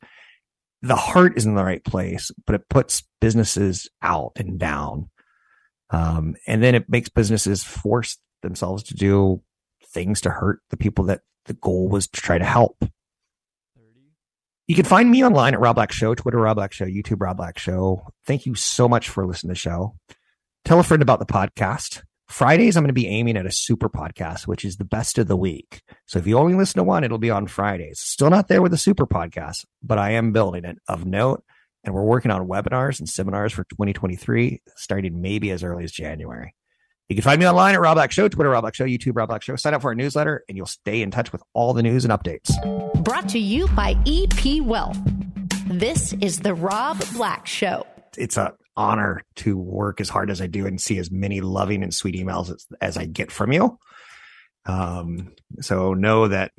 the 0.81 0.95
heart 0.95 1.38
is 1.38 1.45
in 1.45 1.55
the 1.55 1.63
right 1.63 1.84
place, 1.84 2.31
but 2.45 2.55
it 2.55 2.69
puts 2.69 3.03
businesses 3.21 3.89
out 4.01 4.34
and 4.36 4.60
down. 4.60 5.10
Um, 5.89 6.36
and 6.45 6.62
then 6.62 6.75
it 6.75 6.89
makes 6.89 7.10
businesses 7.10 7.63
force 7.63 8.17
themselves 8.41 8.84
to 8.84 8.95
do 8.95 9.41
things 9.88 10.21
to 10.21 10.29
hurt 10.29 10.60
the 10.69 10.77
people 10.77 11.05
that 11.05 11.21
the 11.45 11.53
goal 11.53 11.88
was 11.88 12.08
to 12.08 12.21
try 12.21 12.38
to 12.38 12.45
help. 12.45 12.84
You 14.67 14.75
can 14.75 14.86
find 14.86 15.12
me 15.12 15.23
online 15.23 15.53
at 15.53 15.60
Rob 15.60 15.75
Black 15.75 15.91
Show, 15.91 16.15
Twitter 16.15 16.39
Rob 16.39 16.58
Black 16.58 16.73
Show, 16.73 16.86
YouTube 16.86 17.21
Rob 17.21 17.38
Black 17.38 17.60
Show. 17.60 18.08
Thank 18.25 18.47
you 18.47 18.55
so 18.55 18.89
much 18.89 19.10
for 19.10 19.25
listening 19.25 19.49
to 19.49 19.53
the 19.53 19.60
show. 19.60 19.95
Tell 20.65 20.79
a 20.79 20.84
friend 20.84 21.03
about 21.03 21.19
the 21.19 21.25
podcast. 21.27 22.01
Fridays, 22.27 22.75
I'm 22.75 22.83
going 22.83 22.89
to 22.89 22.93
be 22.93 23.07
aiming 23.07 23.38
at 23.38 23.45
a 23.45 23.51
super 23.51 23.88
podcast, 23.88 24.47
which 24.47 24.65
is 24.65 24.77
the 24.77 24.85
best 24.85 25.17
of 25.17 25.27
the 25.27 25.38
week. 25.38 25.83
So 26.07 26.17
if 26.17 26.25
you 26.25 26.38
only 26.38 26.55
listen 26.55 26.79
to 26.79 26.83
one, 26.83 27.03
it'll 27.03 27.17
be 27.19 27.29
on 27.29 27.47
Fridays. 27.47 27.99
Still 27.99 28.29
not 28.29 28.47
there 28.47 28.61
with 28.61 28.71
the 28.71 28.77
super 28.77 29.05
podcast, 29.05 29.65
but 29.83 29.99
I 29.99 30.11
am 30.11 30.31
building 30.31 30.65
it 30.65 30.79
of 30.88 31.05
note. 31.05 31.43
And 31.83 31.93
we're 31.93 32.03
working 32.03 32.31
on 32.31 32.47
webinars 32.47 32.99
and 32.99 33.07
seminars 33.07 33.53
for 33.53 33.63
2023, 33.65 34.59
starting 34.75 35.21
maybe 35.21 35.51
as 35.51 35.63
early 35.63 35.83
as 35.83 35.91
January. 35.91 36.55
You 37.09 37.15
can 37.15 37.21
find 37.21 37.39
me 37.39 37.47
online 37.47 37.75
at 37.75 37.81
Rob 37.81 37.95
Black 37.95 38.11
Show, 38.11 38.27
Twitter 38.27 38.49
Rob 38.49 38.63
Black 38.63 38.73
Show, 38.73 38.85
YouTube 38.85 39.15
Rob 39.15 39.29
Black 39.29 39.43
Show. 39.43 39.55
Sign 39.55 39.75
up 39.75 39.83
for 39.83 39.89
our 39.89 39.95
newsletter 39.95 40.43
and 40.49 40.57
you'll 40.57 40.65
stay 40.65 41.03
in 41.03 41.11
touch 41.11 41.31
with 41.31 41.43
all 41.53 41.73
the 41.73 41.83
news 41.83 42.03
and 42.03 42.11
updates. 42.11 42.51
Brought 43.03 43.29
to 43.29 43.39
you 43.39 43.67
by 43.69 43.95
EP 44.07 44.63
Wealth. 44.63 44.97
This 45.67 46.13
is 46.13 46.39
the 46.39 46.55
Rob 46.55 46.99
Black 47.13 47.45
Show. 47.45 47.85
It's 48.17 48.38
a 48.38 48.55
honor 48.77 49.23
to 49.38 49.57
work 49.57 50.01
as 50.01 50.09
hard 50.09 50.29
as 50.29 50.41
I 50.41 50.47
do 50.47 50.65
and 50.65 50.79
see 50.79 50.97
as 50.97 51.11
many 51.11 51.41
loving 51.41 51.83
and 51.83 51.93
sweet 51.93 52.15
emails 52.15 52.53
as, 52.53 52.65
as 52.81 52.97
I 52.97 53.05
get 53.05 53.31
from 53.31 53.51
you. 53.51 53.77
Um, 54.65 55.33
so 55.61 55.93
know 55.93 56.27
that 56.27 56.51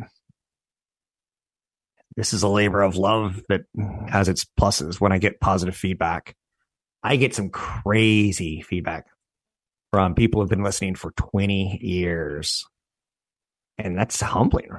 this 2.16 2.32
is 2.32 2.42
a 2.42 2.48
labor 2.48 2.82
of 2.82 2.96
love 2.96 3.42
that 3.48 3.62
has 4.08 4.28
its 4.28 4.46
pluses. 4.58 5.00
When 5.00 5.12
I 5.12 5.18
get 5.18 5.40
positive 5.40 5.76
feedback, 5.76 6.34
I 7.02 7.16
get 7.16 7.34
some 7.34 7.50
crazy 7.50 8.62
feedback 8.62 9.06
from 9.92 10.14
people 10.14 10.40
who've 10.40 10.50
been 10.50 10.62
listening 10.62 10.94
for 10.94 11.12
20 11.12 11.78
years. 11.82 12.64
And 13.78 13.98
that's 13.98 14.20
humbling. 14.20 14.70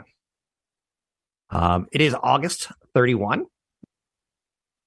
Um, 1.49 1.87
it 1.91 2.01
is 2.01 2.15
August 2.21 2.71
31, 2.93 3.45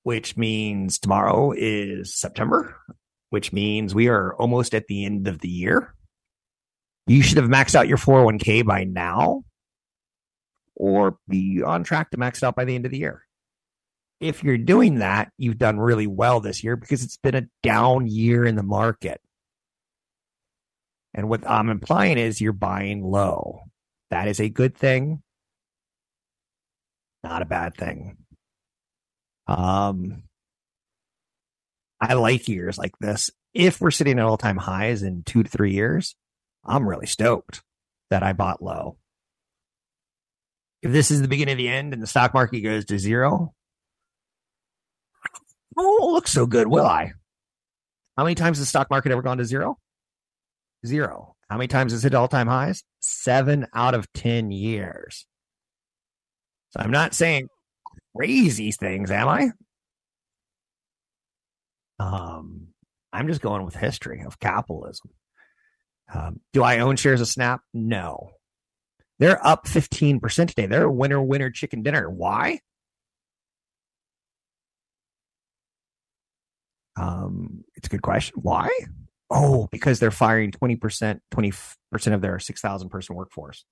which 0.02 0.36
means 0.36 0.98
tomorrow 0.98 1.52
is 1.56 2.14
September, 2.14 2.76
which 3.30 3.52
means 3.52 3.94
we 3.94 4.08
are 4.08 4.34
almost 4.34 4.74
at 4.74 4.86
the 4.86 5.04
end 5.04 5.28
of 5.28 5.40
the 5.40 5.48
year. 5.48 5.94
You 7.06 7.22
should 7.22 7.38
have 7.38 7.50
maxed 7.50 7.74
out 7.74 7.88
your 7.88 7.98
401k 7.98 8.64
by 8.64 8.84
now 8.84 9.44
or 10.74 11.18
be 11.28 11.62
on 11.62 11.84
track 11.84 12.10
to 12.10 12.18
max 12.18 12.42
it 12.42 12.46
out 12.46 12.56
by 12.56 12.64
the 12.64 12.74
end 12.74 12.86
of 12.86 12.92
the 12.92 12.98
year. 12.98 13.26
If 14.20 14.44
you're 14.44 14.58
doing 14.58 14.96
that, 14.96 15.30
you've 15.38 15.58
done 15.58 15.78
really 15.78 16.06
well 16.06 16.40
this 16.40 16.62
year 16.62 16.76
because 16.76 17.02
it's 17.02 17.16
been 17.16 17.34
a 17.34 17.46
down 17.62 18.06
year 18.06 18.44
in 18.44 18.54
the 18.54 18.62
market. 18.62 19.20
And 21.14 21.28
what 21.28 21.48
I'm 21.48 21.68
implying 21.68 22.18
is 22.18 22.40
you're 22.40 22.52
buying 22.52 23.02
low. 23.02 23.62
That 24.10 24.28
is 24.28 24.40
a 24.40 24.48
good 24.48 24.76
thing, 24.76 25.22
not 27.22 27.42
a 27.42 27.46
bad 27.46 27.76
thing. 27.76 28.16
Um, 29.50 30.22
I 32.00 32.14
like 32.14 32.48
years 32.48 32.78
like 32.78 32.96
this. 33.00 33.30
If 33.52 33.80
we're 33.80 33.90
sitting 33.90 34.18
at 34.18 34.24
all 34.24 34.38
time 34.38 34.56
highs 34.56 35.02
in 35.02 35.24
two 35.24 35.42
to 35.42 35.50
three 35.50 35.72
years, 35.72 36.14
I'm 36.64 36.88
really 36.88 37.06
stoked 37.06 37.62
that 38.10 38.22
I 38.22 38.32
bought 38.32 38.62
low. 38.62 38.96
If 40.82 40.92
this 40.92 41.10
is 41.10 41.20
the 41.20 41.28
beginning 41.28 41.52
of 41.52 41.58
the 41.58 41.68
end 41.68 41.92
and 41.92 42.02
the 42.02 42.06
stock 42.06 42.32
market 42.32 42.60
goes 42.60 42.84
to 42.86 42.98
zero, 42.98 43.52
I 45.76 45.82
won't 45.82 46.12
look 46.12 46.28
so 46.28 46.46
good, 46.46 46.68
will 46.68 46.86
I? 46.86 47.12
How 48.16 48.22
many 48.22 48.36
times 48.36 48.58
has 48.58 48.66
the 48.66 48.68
stock 48.68 48.88
market 48.88 49.10
ever 49.10 49.22
gone 49.22 49.38
to 49.38 49.44
zero? 49.44 49.78
Zero. 50.86 51.34
How 51.50 51.56
many 51.56 51.66
times 51.68 51.92
has 51.92 52.04
it 52.04 52.12
hit 52.12 52.14
all 52.14 52.28
time 52.28 52.46
highs? 52.46 52.84
Seven 53.00 53.66
out 53.74 53.94
of 53.94 54.10
10 54.12 54.52
years. 54.52 55.26
So 56.70 56.80
I'm 56.80 56.92
not 56.92 57.14
saying 57.14 57.48
crazy 58.16 58.73
things, 58.73 59.11
am 59.11 59.29
I? 59.29 59.51
Um, 61.99 62.68
I'm 63.12 63.29
just 63.29 63.40
going 63.40 63.64
with 63.64 63.75
history 63.77 64.23
of 64.25 64.38
capitalism. 64.38 65.11
Um, 66.12 66.40
do 66.53 66.62
I 66.62 66.79
own 66.81 66.96
shares 66.96 67.20
of 67.20 67.29
Snap? 67.29 67.61
No. 67.73 68.31
They're 69.18 69.44
up 69.46 69.66
15% 69.66 70.49
today. 70.49 70.66
They're 70.66 70.85
a 70.85 70.92
winner, 70.92 71.23
winner, 71.23 71.51
chicken 71.51 71.83
dinner. 71.83 72.09
Why? 72.09 72.61
Um, 76.96 77.64
it's 77.77 77.87
a 77.87 77.90
good 77.90 78.03
question. 78.03 78.35
Why? 78.40 78.70
Oh, 79.31 79.68
because 79.70 80.01
they're 80.01 80.11
firing 80.11 80.51
20%, 80.51 81.20
20% 81.33 82.14
of 82.14 82.20
their 82.20 82.38
6,000 82.38 82.88
person 82.88 83.14
workforce. 83.14 83.64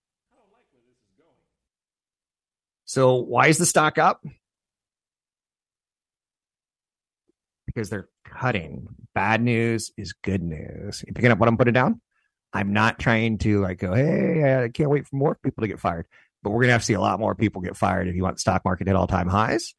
So 2.88 3.16
why 3.16 3.48
is 3.48 3.58
the 3.58 3.66
stock 3.66 3.98
up? 3.98 4.24
Because 7.66 7.90
they're 7.90 8.08
cutting. 8.24 8.88
Bad 9.14 9.42
news 9.42 9.92
is 9.98 10.14
good 10.14 10.42
news. 10.42 11.04
You 11.06 11.12
picking 11.12 11.30
up 11.30 11.38
what 11.38 11.50
I'm 11.50 11.58
putting 11.58 11.74
down? 11.74 12.00
I'm 12.54 12.72
not 12.72 12.98
trying 12.98 13.36
to 13.38 13.60
like 13.60 13.80
go, 13.80 13.92
hey, 13.92 14.62
I 14.64 14.70
can't 14.70 14.88
wait 14.88 15.06
for 15.06 15.16
more 15.16 15.34
people 15.34 15.60
to 15.60 15.68
get 15.68 15.78
fired. 15.78 16.06
But 16.42 16.50
we're 16.50 16.62
to 16.62 16.70
have 16.70 16.80
to 16.80 16.86
see 16.86 16.94
a 16.94 17.00
lot 17.00 17.20
more 17.20 17.34
people 17.34 17.60
get 17.60 17.76
fired 17.76 18.08
if 18.08 18.14
you 18.14 18.22
want 18.22 18.36
the 18.36 18.40
stock 18.40 18.64
market 18.64 18.88
at 18.88 18.96
all 18.96 19.06
time 19.06 19.28
highs. 19.28 19.74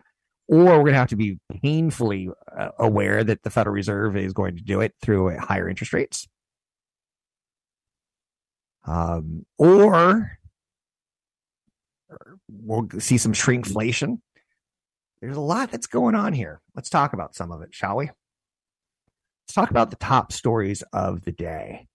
Or 0.48 0.65
we're 0.65 0.78
going 0.78 0.93
to 0.93 1.00
have 1.00 1.10
to 1.10 1.15
be 1.15 1.39
painfully 1.63 2.30
uh, 2.56 2.69
aware 2.78 3.24
that 3.24 3.41
the 3.41 3.50
Federal 3.50 3.74
Reserve 3.74 4.17
is 4.17 4.34
going 4.34 4.56
to 4.58 4.63
do 4.63 4.82
it 4.82 4.93
through 5.02 5.36
higher 5.39 5.67
interest 5.67 5.93
rates. 5.93 6.28
Um, 8.86 9.48
or 9.58 10.38
we'll 12.50 12.88
see 13.00 13.17
some 13.17 13.34
shrinkflation. 13.34 14.19
There's 15.22 15.38
a 15.38 15.41
lot 15.41 15.72
that's 15.72 15.88
going 15.88 16.15
on 16.15 16.34
here. 16.34 16.62
Let's 16.76 16.89
talk 16.89 17.13
about 17.13 17.36
some 17.36 17.52
of 17.52 17.62
it, 17.62 17.74
shall 17.74 17.98
we? 17.98 18.06
Let's 18.06 19.54
talk 19.54 19.72
about 19.72 19.89
the 19.89 19.98
top 19.98 20.32
stories 20.32 20.84
of 20.93 21.24
the 21.24 21.32
day. 21.32 21.88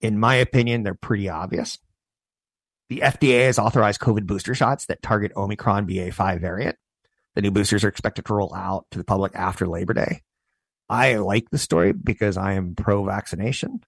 In 0.00 0.18
my 0.18 0.36
opinion, 0.36 0.82
they're 0.82 0.94
pretty 0.94 1.28
obvious. 1.28 1.78
The 2.88 3.00
FDA 3.00 3.46
has 3.46 3.58
authorized 3.58 4.00
COVID 4.00 4.26
booster 4.26 4.54
shots 4.54 4.86
that 4.86 5.02
target 5.02 5.32
Omicron 5.36 5.86
BA5 5.86 6.40
variant. 6.40 6.76
The 7.34 7.42
new 7.42 7.50
boosters 7.50 7.84
are 7.84 7.88
expected 7.88 8.24
to 8.26 8.34
roll 8.34 8.54
out 8.54 8.86
to 8.90 8.98
the 8.98 9.04
public 9.04 9.32
after 9.34 9.66
Labor 9.66 9.94
Day. 9.94 10.22
I 10.88 11.16
like 11.16 11.50
the 11.50 11.58
story 11.58 11.92
because 11.92 12.36
I 12.36 12.54
am 12.54 12.74
pro 12.74 13.04
vaccination. 13.04 13.80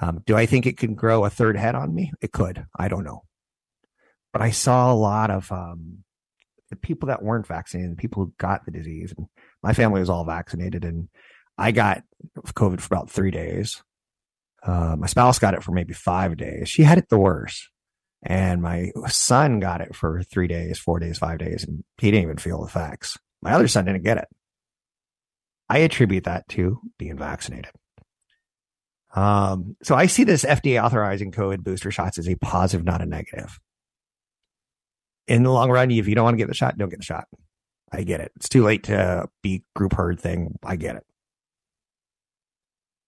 Um, 0.00 0.22
do 0.24 0.34
I 0.36 0.46
think 0.46 0.64
it 0.64 0.78
can 0.78 0.94
grow 0.94 1.24
a 1.24 1.30
third 1.30 1.56
head 1.56 1.74
on 1.74 1.94
me? 1.94 2.12
It 2.22 2.32
could. 2.32 2.64
I 2.78 2.88
don't 2.88 3.04
know. 3.04 3.24
But 4.32 4.42
I 4.42 4.50
saw 4.50 4.92
a 4.92 4.94
lot 4.94 5.30
of 5.30 5.50
um, 5.50 6.04
the 6.70 6.76
people 6.76 7.08
that 7.08 7.22
weren't 7.22 7.46
vaccinated, 7.46 7.92
the 7.92 8.00
people 8.00 8.24
who 8.24 8.32
got 8.38 8.64
the 8.64 8.70
disease. 8.70 9.12
And 9.16 9.26
my 9.62 9.72
family 9.72 10.00
was 10.00 10.10
all 10.10 10.24
vaccinated, 10.24 10.84
and 10.84 11.08
I 11.58 11.72
got 11.72 12.02
COVID 12.38 12.80
for 12.80 12.94
about 12.94 13.10
three 13.10 13.30
days. 13.30 13.82
Uh, 14.62 14.96
my 14.98 15.06
spouse 15.06 15.38
got 15.38 15.54
it 15.54 15.62
for 15.62 15.72
maybe 15.72 15.94
five 15.94 16.36
days. 16.36 16.68
She 16.68 16.82
had 16.82 16.98
it 16.98 17.08
the 17.08 17.18
worst. 17.18 17.68
And 18.22 18.60
my 18.60 18.90
son 19.08 19.60
got 19.60 19.80
it 19.80 19.94
for 19.94 20.22
three 20.22 20.46
days, 20.46 20.78
four 20.78 20.98
days, 20.98 21.16
five 21.16 21.38
days, 21.38 21.64
and 21.64 21.82
he 21.98 22.10
didn't 22.10 22.24
even 22.24 22.36
feel 22.36 22.60
the 22.60 22.66
effects. 22.66 23.16
My 23.40 23.52
other 23.52 23.68
son 23.68 23.86
didn't 23.86 24.04
get 24.04 24.18
it. 24.18 24.28
I 25.70 25.78
attribute 25.78 26.24
that 26.24 26.46
to 26.50 26.80
being 26.98 27.16
vaccinated. 27.16 27.70
Um, 29.14 29.76
so 29.82 29.94
I 29.94 30.06
see 30.06 30.24
this 30.24 30.44
FDA 30.44 30.82
authorizing 30.82 31.32
COVID 31.32 31.64
booster 31.64 31.90
shots 31.90 32.18
as 32.18 32.28
a 32.28 32.34
positive, 32.36 32.84
not 32.84 33.00
a 33.00 33.06
negative. 33.06 33.58
In 35.30 35.44
the 35.44 35.52
long 35.52 35.70
run, 35.70 35.92
if 35.92 36.08
you 36.08 36.16
don't 36.16 36.24
want 36.24 36.34
to 36.34 36.38
get 36.38 36.48
the 36.48 36.54
shot, 36.54 36.76
don't 36.76 36.88
get 36.88 36.98
the 36.98 37.04
shot. 37.04 37.28
I 37.92 38.02
get 38.02 38.18
it. 38.20 38.32
It's 38.34 38.48
too 38.48 38.64
late 38.64 38.82
to 38.84 39.28
be 39.44 39.62
group 39.76 39.92
herd 39.92 40.18
thing. 40.18 40.58
I 40.64 40.74
get 40.74 40.96
it. 40.96 41.06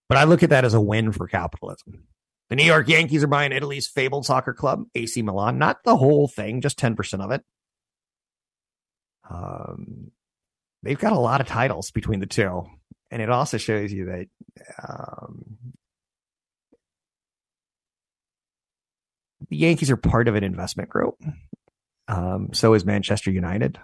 But 0.08 0.18
I 0.18 0.24
look 0.24 0.44
at 0.44 0.50
that 0.50 0.64
as 0.64 0.72
a 0.72 0.80
win 0.80 1.10
for 1.10 1.26
capitalism. 1.26 2.04
The 2.48 2.54
New 2.54 2.64
York 2.64 2.88
Yankees 2.88 3.24
are 3.24 3.28
buying 3.28 3.50
Italy's 3.50 3.88
fabled 3.88 4.24
soccer 4.24 4.54
club, 4.54 4.84
AC 4.94 5.20
Milan, 5.22 5.58
not 5.58 5.78
the 5.84 5.96
whole 5.96 6.28
thing, 6.28 6.60
just 6.60 6.78
10% 6.78 7.20
of 7.20 7.32
it. 7.32 7.42
Um, 9.28 10.12
they've 10.84 10.98
got 10.98 11.12
a 11.12 11.18
lot 11.18 11.40
of 11.40 11.48
titles 11.48 11.90
between 11.90 12.20
the 12.20 12.26
two. 12.26 12.66
And 13.10 13.20
it 13.20 13.30
also 13.30 13.56
shows 13.58 13.92
you 13.92 14.04
that 14.04 14.26
um, 14.86 15.56
the 19.50 19.56
Yankees 19.56 19.90
are 19.90 19.96
part 19.96 20.28
of 20.28 20.36
an 20.36 20.44
investment 20.44 20.88
group. 20.88 21.16
Um, 22.12 22.50
so 22.52 22.74
is 22.74 22.84
Manchester 22.84 23.30
United. 23.30 23.78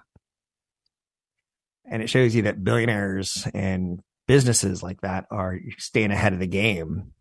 And 1.90 2.02
it 2.02 2.10
shows 2.10 2.34
you 2.34 2.42
that 2.42 2.62
billionaires 2.62 3.48
and 3.54 4.02
businesses 4.26 4.82
like 4.82 5.00
that 5.00 5.24
are 5.30 5.58
staying 5.78 6.10
ahead 6.10 6.34
of 6.34 6.38
the 6.38 6.46
game 6.46 7.12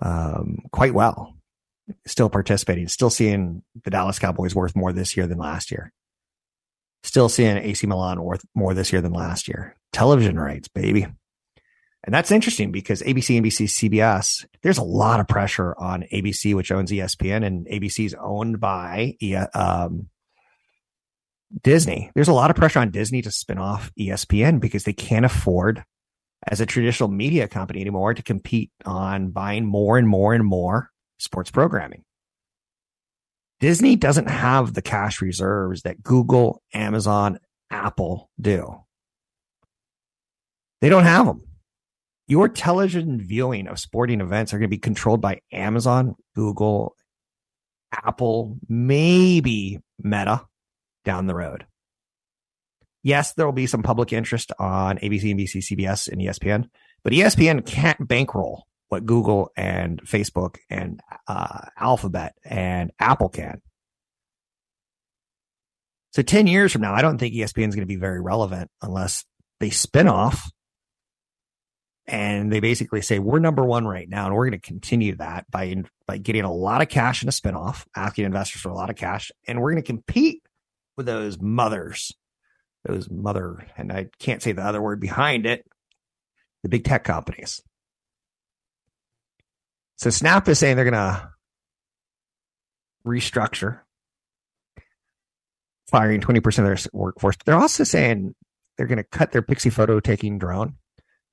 um, 0.00 0.60
quite 0.72 0.94
well. 0.94 1.34
Still 2.06 2.30
participating, 2.30 2.88
still 2.88 3.10
seeing 3.10 3.62
the 3.84 3.90
Dallas 3.90 4.18
Cowboys 4.18 4.54
worth 4.54 4.74
more 4.74 4.92
this 4.92 5.16
year 5.16 5.26
than 5.26 5.38
last 5.38 5.70
year. 5.70 5.92
Still 7.02 7.28
seeing 7.28 7.58
AC 7.58 7.86
Milan 7.86 8.20
worth 8.22 8.44
more 8.54 8.74
this 8.74 8.92
year 8.92 9.02
than 9.02 9.12
last 9.12 9.46
year. 9.46 9.76
Television 9.92 10.38
rights, 10.38 10.68
baby. 10.68 11.06
And 12.06 12.14
that's 12.14 12.30
interesting 12.30 12.70
because 12.70 13.02
ABC, 13.02 13.42
NBC, 13.42 13.90
CBS, 13.90 14.46
there's 14.62 14.78
a 14.78 14.84
lot 14.84 15.18
of 15.18 15.26
pressure 15.26 15.74
on 15.76 16.04
ABC, 16.12 16.54
which 16.54 16.70
owns 16.70 16.92
ESPN, 16.92 17.44
and 17.44 17.66
ABC 17.66 18.06
is 18.06 18.14
owned 18.14 18.60
by 18.60 19.16
um, 19.54 20.08
Disney. 21.62 22.12
There's 22.14 22.28
a 22.28 22.32
lot 22.32 22.50
of 22.50 22.56
pressure 22.56 22.78
on 22.78 22.92
Disney 22.92 23.22
to 23.22 23.32
spin 23.32 23.58
off 23.58 23.90
ESPN 23.98 24.60
because 24.60 24.84
they 24.84 24.92
can't 24.92 25.24
afford 25.24 25.84
as 26.46 26.60
a 26.60 26.66
traditional 26.66 27.08
media 27.08 27.48
company 27.48 27.80
anymore 27.80 28.14
to 28.14 28.22
compete 28.22 28.70
on 28.84 29.30
buying 29.30 29.66
more 29.66 29.98
and 29.98 30.08
more 30.08 30.32
and 30.32 30.44
more 30.44 30.92
sports 31.18 31.50
programming. 31.50 32.04
Disney 33.58 33.96
doesn't 33.96 34.30
have 34.30 34.74
the 34.74 34.82
cash 34.82 35.20
reserves 35.20 35.82
that 35.82 36.04
Google, 36.04 36.62
Amazon, 36.72 37.40
Apple 37.68 38.30
do. 38.40 38.82
They 40.80 40.88
don't 40.88 41.04
have 41.04 41.26
them. 41.26 41.45
Your 42.28 42.48
television 42.48 43.20
viewing 43.20 43.68
of 43.68 43.78
sporting 43.78 44.20
events 44.20 44.52
are 44.52 44.58
going 44.58 44.68
to 44.68 44.76
be 44.76 44.78
controlled 44.78 45.20
by 45.20 45.40
Amazon, 45.52 46.16
Google, 46.34 46.94
Apple, 47.92 48.58
maybe 48.68 49.78
Meta 49.98 50.42
down 51.04 51.26
the 51.26 51.34
road. 51.34 51.66
Yes, 53.04 53.34
there 53.34 53.46
will 53.46 53.52
be 53.52 53.68
some 53.68 53.84
public 53.84 54.12
interest 54.12 54.50
on 54.58 54.98
ABC, 54.98 55.32
NBC, 55.32 55.62
CBS, 55.62 56.08
and 56.08 56.20
ESPN, 56.20 56.68
but 57.04 57.12
ESPN 57.12 57.64
can't 57.64 58.08
bankroll 58.08 58.64
what 58.88 59.06
Google 59.06 59.50
and 59.56 60.02
Facebook 60.02 60.56
and 60.68 61.00
uh, 61.28 61.66
Alphabet 61.78 62.34
and 62.44 62.90
Apple 62.98 63.28
can. 63.28 63.60
So 66.12 66.22
10 66.22 66.48
years 66.48 66.72
from 66.72 66.82
now, 66.82 66.94
I 66.94 67.02
don't 67.02 67.18
think 67.18 67.34
ESPN 67.34 67.68
is 67.68 67.74
going 67.74 67.82
to 67.82 67.86
be 67.86 67.96
very 67.96 68.20
relevant 68.20 68.70
unless 68.82 69.24
they 69.60 69.70
spin 69.70 70.08
off 70.08 70.50
and 72.06 72.52
they 72.52 72.60
basically 72.60 73.02
say 73.02 73.18
we're 73.18 73.38
number 73.38 73.64
one 73.64 73.86
right 73.86 74.08
now 74.08 74.26
and 74.26 74.34
we're 74.34 74.48
going 74.48 74.60
to 74.60 74.66
continue 74.66 75.16
that 75.16 75.50
by 75.50 75.74
by 76.06 76.18
getting 76.18 76.42
a 76.42 76.52
lot 76.52 76.82
of 76.82 76.88
cash 76.88 77.22
in 77.22 77.28
a 77.28 77.32
spinoff 77.32 77.84
asking 77.96 78.24
investors 78.24 78.62
for 78.62 78.68
a 78.68 78.74
lot 78.74 78.90
of 78.90 78.96
cash 78.96 79.32
and 79.46 79.60
we're 79.60 79.72
going 79.72 79.82
to 79.82 79.86
compete 79.86 80.42
with 80.96 81.06
those 81.06 81.40
mothers 81.40 82.12
those 82.86 83.10
mother, 83.10 83.66
and 83.76 83.92
I 83.92 84.08
can't 84.18 84.42
say 84.42 84.52
the 84.52 84.62
other 84.62 84.80
word 84.80 85.00
behind 85.00 85.46
it, 85.46 85.66
the 86.62 86.68
big 86.68 86.84
tech 86.84 87.04
companies. 87.04 87.62
So 89.96 90.10
Snap 90.10 90.48
is 90.48 90.58
saying 90.58 90.76
they're 90.76 90.90
going 90.90 90.94
to 90.94 91.30
restructure, 93.06 93.80
firing 95.88 96.20
20% 96.20 96.46
of 96.46 96.64
their 96.64 96.78
workforce. 96.92 97.36
They're 97.44 97.54
also 97.54 97.84
saying 97.84 98.34
they're 98.76 98.86
going 98.86 98.98
to 98.98 99.04
cut 99.04 99.32
their 99.32 99.42
Pixie 99.42 99.70
photo 99.70 100.00
taking 100.00 100.38
drone. 100.38 100.76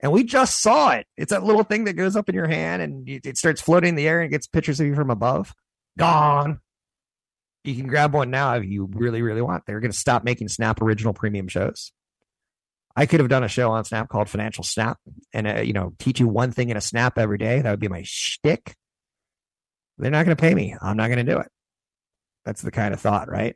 And 0.04 0.12
we 0.12 0.26
just 0.26 0.62
saw 0.62 0.92
it. 0.92 1.08
It's 1.16 1.32
that 1.32 1.44
little 1.44 1.63
thing 1.63 1.86
that 1.86 1.94
goes 1.94 2.18
up 2.18 2.28
in 2.28 2.36
your 2.36 2.48
hand 2.48 2.82
and 2.82 3.08
it 3.08 3.38
starts 3.38 3.62
floating 3.62 3.89
in 3.89 3.96
the 3.96 4.06
air 4.06 4.20
and 4.20 4.30
gets 4.30 4.48
pictures 4.48 4.82
of 4.82 4.86
you 4.86 4.96
from 4.96 5.10
above. 5.10 5.56
Gone. 5.98 6.60
You 7.63 7.74
can 7.74 7.88
grab 7.88 8.13
one 8.13 8.30
now 8.30 8.54
if 8.56 8.66
you 8.66 8.89
really, 8.92 9.22
really 9.22 9.42
want. 9.42 9.63
They're 9.66 9.80
going 9.80 9.94
to 9.94 9.98
stop 9.98 10.26
making 10.26 10.50
Snap 10.50 10.82
original 10.82 11.13
premium 11.13 11.48
shows. 11.48 11.94
I 12.98 13.06
could 13.06 13.22
have 13.22 13.30
done 13.30 13.46
a 13.46 13.48
show 13.48 13.72
on 13.72 13.86
Snap 13.86 14.10
called 14.10 14.28
Financial 14.28 14.66
Snap 14.66 15.00
and, 15.32 15.48
uh, 15.48 15.62
you 15.62 15.72
know, 15.72 15.94
teach 16.00 16.20
you 16.20 16.28
one 16.28 16.52
thing 16.52 16.68
in 16.68 16.76
a 16.76 16.82
Snap 16.82 17.18
every 17.18 17.38
day. 17.38 17.62
That 17.62 17.72
would 17.72 17.80
be 17.80 17.88
my 17.88 18.04
shtick. 18.04 18.76
They're 19.98 20.12
not 20.12 20.26
going 20.26 20.36
to 20.36 20.42
pay 20.42 20.54
me. 20.54 20.76
I'm 20.82 20.98
not 20.98 21.08
going 21.08 21.26
to 21.26 21.32
do 21.32 21.39
it. 21.39 21.48
That's 22.44 22.62
the 22.62 22.72
kind 22.72 22.94
of 22.94 23.00
thought, 23.00 23.30
right? 23.32 23.56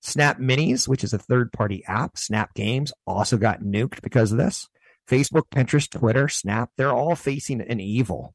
Snap 0.00 0.40
Minis, 0.40 0.88
which 0.88 1.04
is 1.04 1.12
a 1.12 1.18
third 1.18 1.52
party 1.52 1.84
app, 1.86 2.18
Snap 2.18 2.52
Games 2.54 2.92
also 3.06 3.36
got 3.36 3.60
nuked 3.60 4.02
because 4.02 4.32
of 4.32 4.38
this. 4.38 4.68
Facebook, 5.08 5.44
Pinterest, 5.54 5.88
Twitter, 5.90 6.28
Snap, 6.28 6.70
they're 6.76 6.92
all 6.92 7.16
facing 7.16 7.60
an 7.60 7.80
evil. 7.80 8.34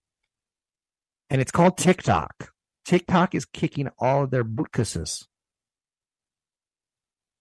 And 1.30 1.42
it's 1.42 1.52
called 1.52 1.78
TikTok. 1.78 2.52
TikTok 2.86 3.36
is 3.36 3.46
kicking 3.46 3.90
all 4.00 4.24
of 4.24 4.32
their 4.32 4.46
bootcases. 4.46 5.26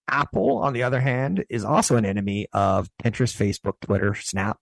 Apple, 0.08 0.58
on 0.58 0.72
the 0.72 0.82
other 0.82 1.00
hand, 1.00 1.44
is 1.48 1.64
also 1.64 1.96
an 1.96 2.04
enemy 2.04 2.46
of 2.52 2.88
Pinterest, 3.02 3.36
Facebook, 3.36 3.74
Twitter, 3.80 4.14
Snap. 4.14 4.58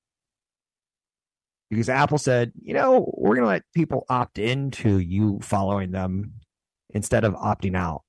Because 1.71 1.89
Apple 1.89 2.19
said, 2.19 2.53
you 2.63 2.75
know, 2.75 3.13
we're 3.17 3.35
going 3.35 3.45
to 3.45 3.49
let 3.49 3.63
people 3.75 4.07
opt 4.09 4.39
into 4.39 4.99
you 4.99 5.39
following 5.43 5.91
them 5.91 6.35
instead 6.91 7.25
of 7.25 7.35
opting 7.35 7.77
out. 7.77 8.03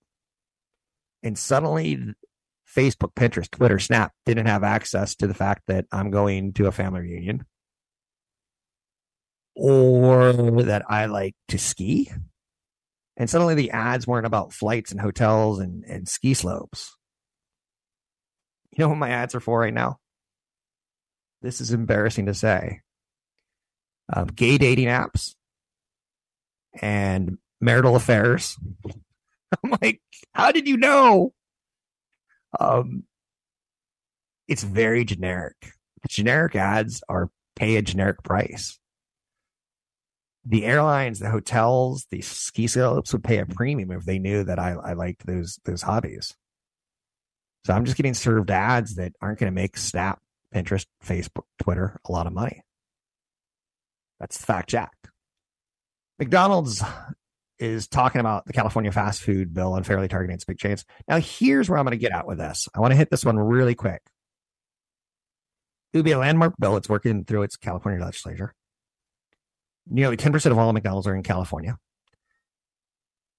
And 1.24 1.38
suddenly, 1.38 2.13
Facebook, 2.75 3.13
Pinterest, 3.15 3.49
Twitter, 3.49 3.79
Snap 3.79 4.11
didn't 4.25 4.47
have 4.47 4.63
access 4.63 5.15
to 5.15 5.27
the 5.27 5.33
fact 5.33 5.63
that 5.67 5.85
I'm 5.91 6.11
going 6.11 6.53
to 6.53 6.67
a 6.67 6.71
family 6.71 7.01
reunion 7.01 7.45
or 9.55 10.33
that 10.63 10.83
I 10.89 11.05
like 11.05 11.35
to 11.49 11.57
ski. 11.57 12.11
And 13.17 13.29
suddenly 13.29 13.55
the 13.55 13.71
ads 13.71 14.05
weren't 14.05 14.25
about 14.25 14.51
flights 14.51 14.91
and 14.91 14.99
hotels 14.99 15.59
and, 15.59 15.85
and 15.85 16.07
ski 16.07 16.33
slopes. 16.33 16.95
You 18.71 18.83
know 18.83 18.89
what 18.89 18.97
my 18.97 19.09
ads 19.09 19.33
are 19.35 19.39
for 19.39 19.59
right 19.59 19.73
now? 19.73 19.99
This 21.41 21.61
is 21.61 21.71
embarrassing 21.71 22.25
to 22.25 22.33
say. 22.33 22.81
Um, 24.11 24.27
gay 24.27 24.57
dating 24.57 24.88
apps 24.88 25.33
and 26.81 27.38
marital 27.61 27.95
affairs. 27.95 28.57
I'm 29.63 29.77
like, 29.81 30.01
how 30.33 30.51
did 30.51 30.67
you 30.67 30.75
know? 30.75 31.35
Um, 32.60 33.04
it's 34.48 34.63
very 34.63 35.06
generic. 35.06 35.56
Generic 36.08 36.56
ads 36.56 37.02
are 37.10 37.30
pay 37.56 37.78
a 37.78 37.82
generic 37.82 38.22
price. 38.24 38.80
The 40.46 40.65
airlines, 40.65 41.20
the 41.20 41.30
hotels, 41.30 42.06
the 42.12 42.22
ski 42.22 42.68
slopes 42.68 43.12
would 43.13 43.24
pay 43.24 43.39
a 43.39 43.46
premium 43.46 43.91
if 43.91 44.06
they 44.06 44.20
knew 44.20 44.44
that 44.44 44.60
I, 44.60 44.74
I 44.74 44.94
liked 44.94 45.26
those 45.26 45.60
those 45.65 45.82
hobbies. 45.82 46.36
So 47.65 47.74
I'm 47.74 47.86
just 47.86 47.98
getting 47.98 48.13
served 48.13 48.52
ads 48.52 48.96
that 48.96 49.13
aren't 49.20 49.39
going 49.39 49.52
to 49.52 49.56
make 49.56 49.76
Snap, 49.76 50.20
Pinterest, 50.54 50.86
Facebook, 51.04 51.46
Twitter 51.58 52.00
a 52.08 52.12
lot 52.12 52.28
of 52.28 52.34
money. 52.34 52.62
That's 54.20 54.38
the 54.38 54.46
fact 54.46 54.70
check. 54.70 54.91
McDonald's 56.20 56.84
is 57.60 57.88
talking 57.88 58.20
about 58.20 58.46
the 58.46 58.54
California 58.54 58.91
fast 58.91 59.22
food 59.22 59.54
bill 59.54 59.76
unfairly 59.76 60.08
targeting 60.08 60.36
its 60.36 60.46
big 60.46 60.58
chains. 60.58 60.86
Now, 61.08 61.20
here's 61.20 61.70
where 61.70 61.78
I'm 61.78 61.86
going 61.86 61.91
to 61.91 61.98
get 61.98 62.12
out 62.12 62.28
with 62.28 62.38
this. 62.38 62.68
I 62.76 62.80
want 62.80 62.91
to 62.91 62.98
hit 62.98 63.10
this 63.10 63.26
one 63.26 63.38
really 63.38 63.76
quick. 63.76 64.02
It 65.94 65.98
would 66.00 66.06
be 66.06 66.12
a 66.12 66.20
landmark 66.20 66.56
bill. 66.60 66.76
It's 66.76 66.89
working 66.89 67.24
through 67.24 67.44
its 67.44 67.56
California 67.56 68.04
legislature. 68.04 68.54
Nearly 69.88 70.18
10% 70.18 70.52
of 70.52 70.58
all 70.58 70.74
McDonald's 70.74 71.08
are 71.08 71.15
in 71.15 71.24
California. 71.24 71.78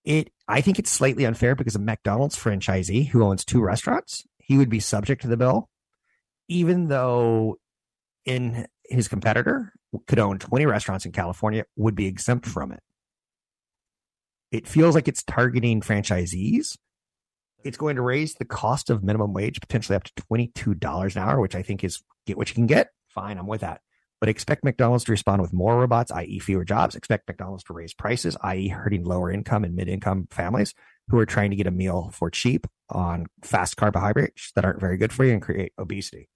It, 0.05 0.31
I 0.47 0.61
think 0.61 0.79
it's 0.79 0.91
slightly 0.91 1.27
unfair 1.27 1.55
because 1.55 1.75
a 1.75 1.81
McDonald's 1.81 2.37
franchisee 2.37 3.09
who 3.09 3.25
owns 3.25 3.45
two 3.45 3.61
restaurants, 3.61 4.25
he 4.39 4.57
would 4.57 4.71
be 4.71 4.81
subject 4.81 5.23
to 5.23 5.29
the 5.29 5.37
bill, 5.37 5.69
even 6.49 6.87
though 6.87 7.59
in 8.25 8.67
his 8.85 9.09
competitor 9.09 9.73
could 10.07 10.19
own 10.19 10.39
20 10.39 10.65
restaurants 10.67 11.05
in 11.05 11.13
California 11.13 11.65
would 11.77 11.95
be 11.95 12.07
exempt 12.07 12.47
from 12.47 12.73
it. 12.73 12.81
It 14.57 14.69
feels 14.69 14.95
like 14.95 15.09
it's 15.09 15.23
targeting 15.23 15.81
franchisees. 15.81 16.77
It's 17.65 17.77
going 17.77 17.97
to 17.97 18.03
raise 18.03 18.35
the 18.35 18.45
cost 18.45 18.91
of 18.91 19.03
minimum 19.03 19.33
wage 19.33 19.61
potentially 19.61 19.97
up 19.97 20.05
to 20.05 20.13
$22 20.31 21.17
an 21.17 21.23
hour, 21.23 21.41
which 21.41 21.55
I 21.55 21.63
think 21.63 21.83
is 21.83 22.03
get 22.27 22.37
what 22.37 22.49
you 22.49 22.55
can 22.55 22.67
get. 22.67 22.91
Fine, 23.09 23.39
I'm 23.39 23.47
with 23.47 23.63
that 23.63 23.81
but 24.21 24.29
expect 24.29 24.65
McDonald's 24.65 25.05
to 25.05 25.13
respond 25.13 25.43
with 25.43 25.53
more 25.53 25.79
robots, 25.79 26.11
i.e., 26.11 26.39
fewer 26.39 26.65
jobs. 26.65 26.95
Expect 26.95 27.29
McDonald's 27.29 27.65
to 27.65 27.73
raise 27.73 27.95
prices, 27.95 28.37
i.e., 28.43 28.69
hurting 28.69 29.05
lower 29.05 29.31
income 29.31 29.65
and 29.65 29.75
mid 29.75 29.89
income 29.89 30.27
families 30.31 30.75
who 31.09 31.19
are 31.19 31.27
trying 31.27 31.51
to 31.51 31.57
get 31.57 31.67
a 31.67 31.71
meal 31.71 32.11
for 32.13 32.31
cheap 32.31 32.67
on 32.89 33.27
fast 33.43 33.77
carbohydrates 33.77 34.53
that 34.55 34.65
aren't 34.65 34.81
very 34.81 34.97
good 34.97 35.13
for 35.13 35.25
you 35.25 35.33
and 35.33 35.43
create 35.43 35.73
obesity. 35.79 36.29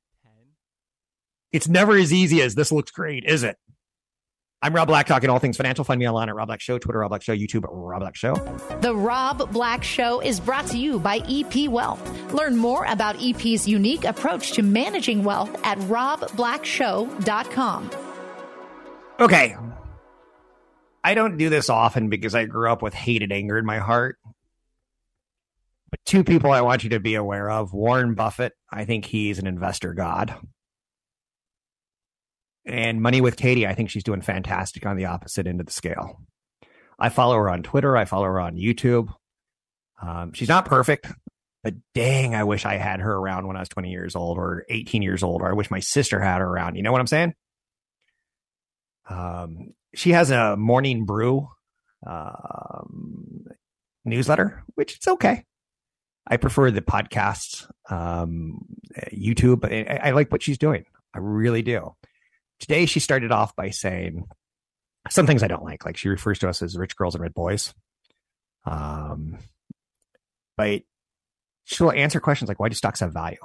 It's 1.53 1.69
never 1.69 1.97
as 1.97 2.13
easy 2.13 2.43
as 2.43 2.55
this 2.55 2.71
looks 2.71 2.93
great, 2.93 3.25
is 3.25 3.43
it? 3.43 3.57
I'm 4.63 4.75
Rob 4.75 4.89
Black, 4.89 5.07
talking 5.07 5.31
all 5.31 5.39
things 5.39 5.57
financial. 5.57 5.85
Find 5.85 5.99
me 5.99 6.07
online 6.07 6.29
at 6.29 6.35
Rob 6.35 6.49
Black 6.49 6.61
Show, 6.61 6.79
Twitter, 6.79 6.99
Rob 6.99 7.09
Black 7.09 7.23
Show, 7.23 7.35
YouTube, 7.35 7.65
Rob 7.67 8.01
Black 8.01 8.15
Show. 8.15 8.35
The 8.83 8.95
Rob 8.95 9.51
Black 9.53 9.83
Show 9.83 10.21
is 10.21 10.39
brought 10.39 10.67
to 10.67 10.77
you 10.77 11.01
by 11.01 11.23
EP 11.27 11.71
Wealth. 11.71 12.35
Learn 12.35 12.59
more 12.59 12.85
about 12.85 13.17
EP's 13.25 13.67
unique 13.67 14.05
approach 14.05 14.53
to 14.53 14.63
managing 14.63 15.25
wealth 15.25 15.59
at 15.65 15.79
robblackshow.com. 15.79 17.91
Okay. 19.19 19.57
I 21.03 21.15
don't 21.15 21.39
do 21.39 21.49
this 21.49 21.71
often 21.71 22.11
because 22.11 22.35
I 22.35 22.45
grew 22.45 22.71
up 22.71 22.83
with 22.83 22.93
hate 22.93 23.23
and 23.23 23.33
anger 23.33 23.57
in 23.57 23.65
my 23.65 23.79
heart. 23.79 24.19
But 25.91 26.01
two 26.05 26.23
people 26.23 26.53
I 26.53 26.61
want 26.61 26.85
you 26.85 26.91
to 26.91 27.01
be 27.01 27.15
aware 27.15 27.51
of 27.51 27.73
Warren 27.73 28.15
Buffett, 28.15 28.53
I 28.71 28.85
think 28.85 29.07
he's 29.07 29.39
an 29.39 29.47
investor 29.47 29.95
god 29.95 30.37
and 32.71 33.03
Money 33.03 33.21
with 33.21 33.37
Katie, 33.37 33.67
I 33.67 33.75
think 33.75 33.91
she's 33.91 34.05
doing 34.05 34.23
fantastic 34.23 34.87
on 34.87 34.97
the 34.97 35.07
opposite 35.07 35.47
end 35.47 35.61
of 35.61 35.67
the 35.67 35.73
scale. 35.73 36.21
I 36.99 37.09
follow 37.09 37.37
her 37.37 37.51
on 37.51 37.63
Twitter. 37.63 37.97
I 37.97 38.05
follow 38.05 38.25
her 38.25 38.41
on 38.41 38.57
YouTube. 38.57 39.13
Um, 40.03 40.33
she's 40.33 40.49
not 40.49 40.65
perfect, 40.65 41.07
but 41.63 41.75
dang, 41.95 42.35
I 42.35 42.45
wish 42.45 42.65
I 42.65 42.77
had 42.77 43.01
her 43.01 43.13
around 43.13 43.47
when 43.47 43.57
I 43.57 43.61
was 43.61 43.69
20 43.69 43.91
years 43.91 44.17
old 44.17 44.39
or 44.39 44.65
18 44.69 45.03
years 45.03 45.23
old, 45.23 45.43
or 45.43 45.51
I 45.51 45.55
wish 45.55 45.71
my 45.71 45.81
sister 45.81 46.21
had 46.21 46.39
her 46.39 46.47
around. 46.47 46.77
You 46.77 46.83
know 46.83 46.93
what 46.93 47.01
I'm 47.01 47.07
saying? 47.07 47.35
Um, 49.09 49.75
she 49.95 50.13
has 50.13 50.31
a 50.31 50.57
morning 50.57 51.05
brew 51.05 51.49
um, 52.07 53.47
newsletter, 54.05 54.63
which 54.75 54.97
it's 54.97 55.09
okay. 55.09 55.45
I 56.27 56.37
prefer 56.37 56.71
the 56.71 56.83
podcasts, 56.83 57.69
um, 57.91 58.61
YouTube. 59.13 59.65
I, 59.65 60.09
I 60.09 60.11
like 60.13 60.31
what 60.31 60.43
she's 60.43 60.59
doing. 60.59 60.85
I 61.13 61.19
really 61.19 61.63
do. 61.63 61.95
Today, 62.61 62.87
she 62.87 63.01
started 63.01 63.33
off 63.33 63.57
by 63.57 63.71
saying 63.71 64.25
some 65.09 65.27
things 65.27 65.43
I 65.43 65.49
don't 65.49 65.65
like. 65.65 65.85
Like 65.85 65.97
she 65.97 66.09
refers 66.09 66.39
to 66.41 66.49
us 66.49 66.63
as 66.63 66.77
rich 66.77 66.97
girls 66.97 67.15
and 67.15 67.23
red 67.23 67.35
boys. 67.35 67.75
Um, 68.67 69.39
but 70.57 70.83
she'll 71.65 71.91
answer 71.91 72.21
questions 72.21 72.49
like, 72.49 72.61
why 72.61 72.69
do 72.69 72.75
stocks 72.75 73.01
have 73.01 73.15
value? 73.15 73.39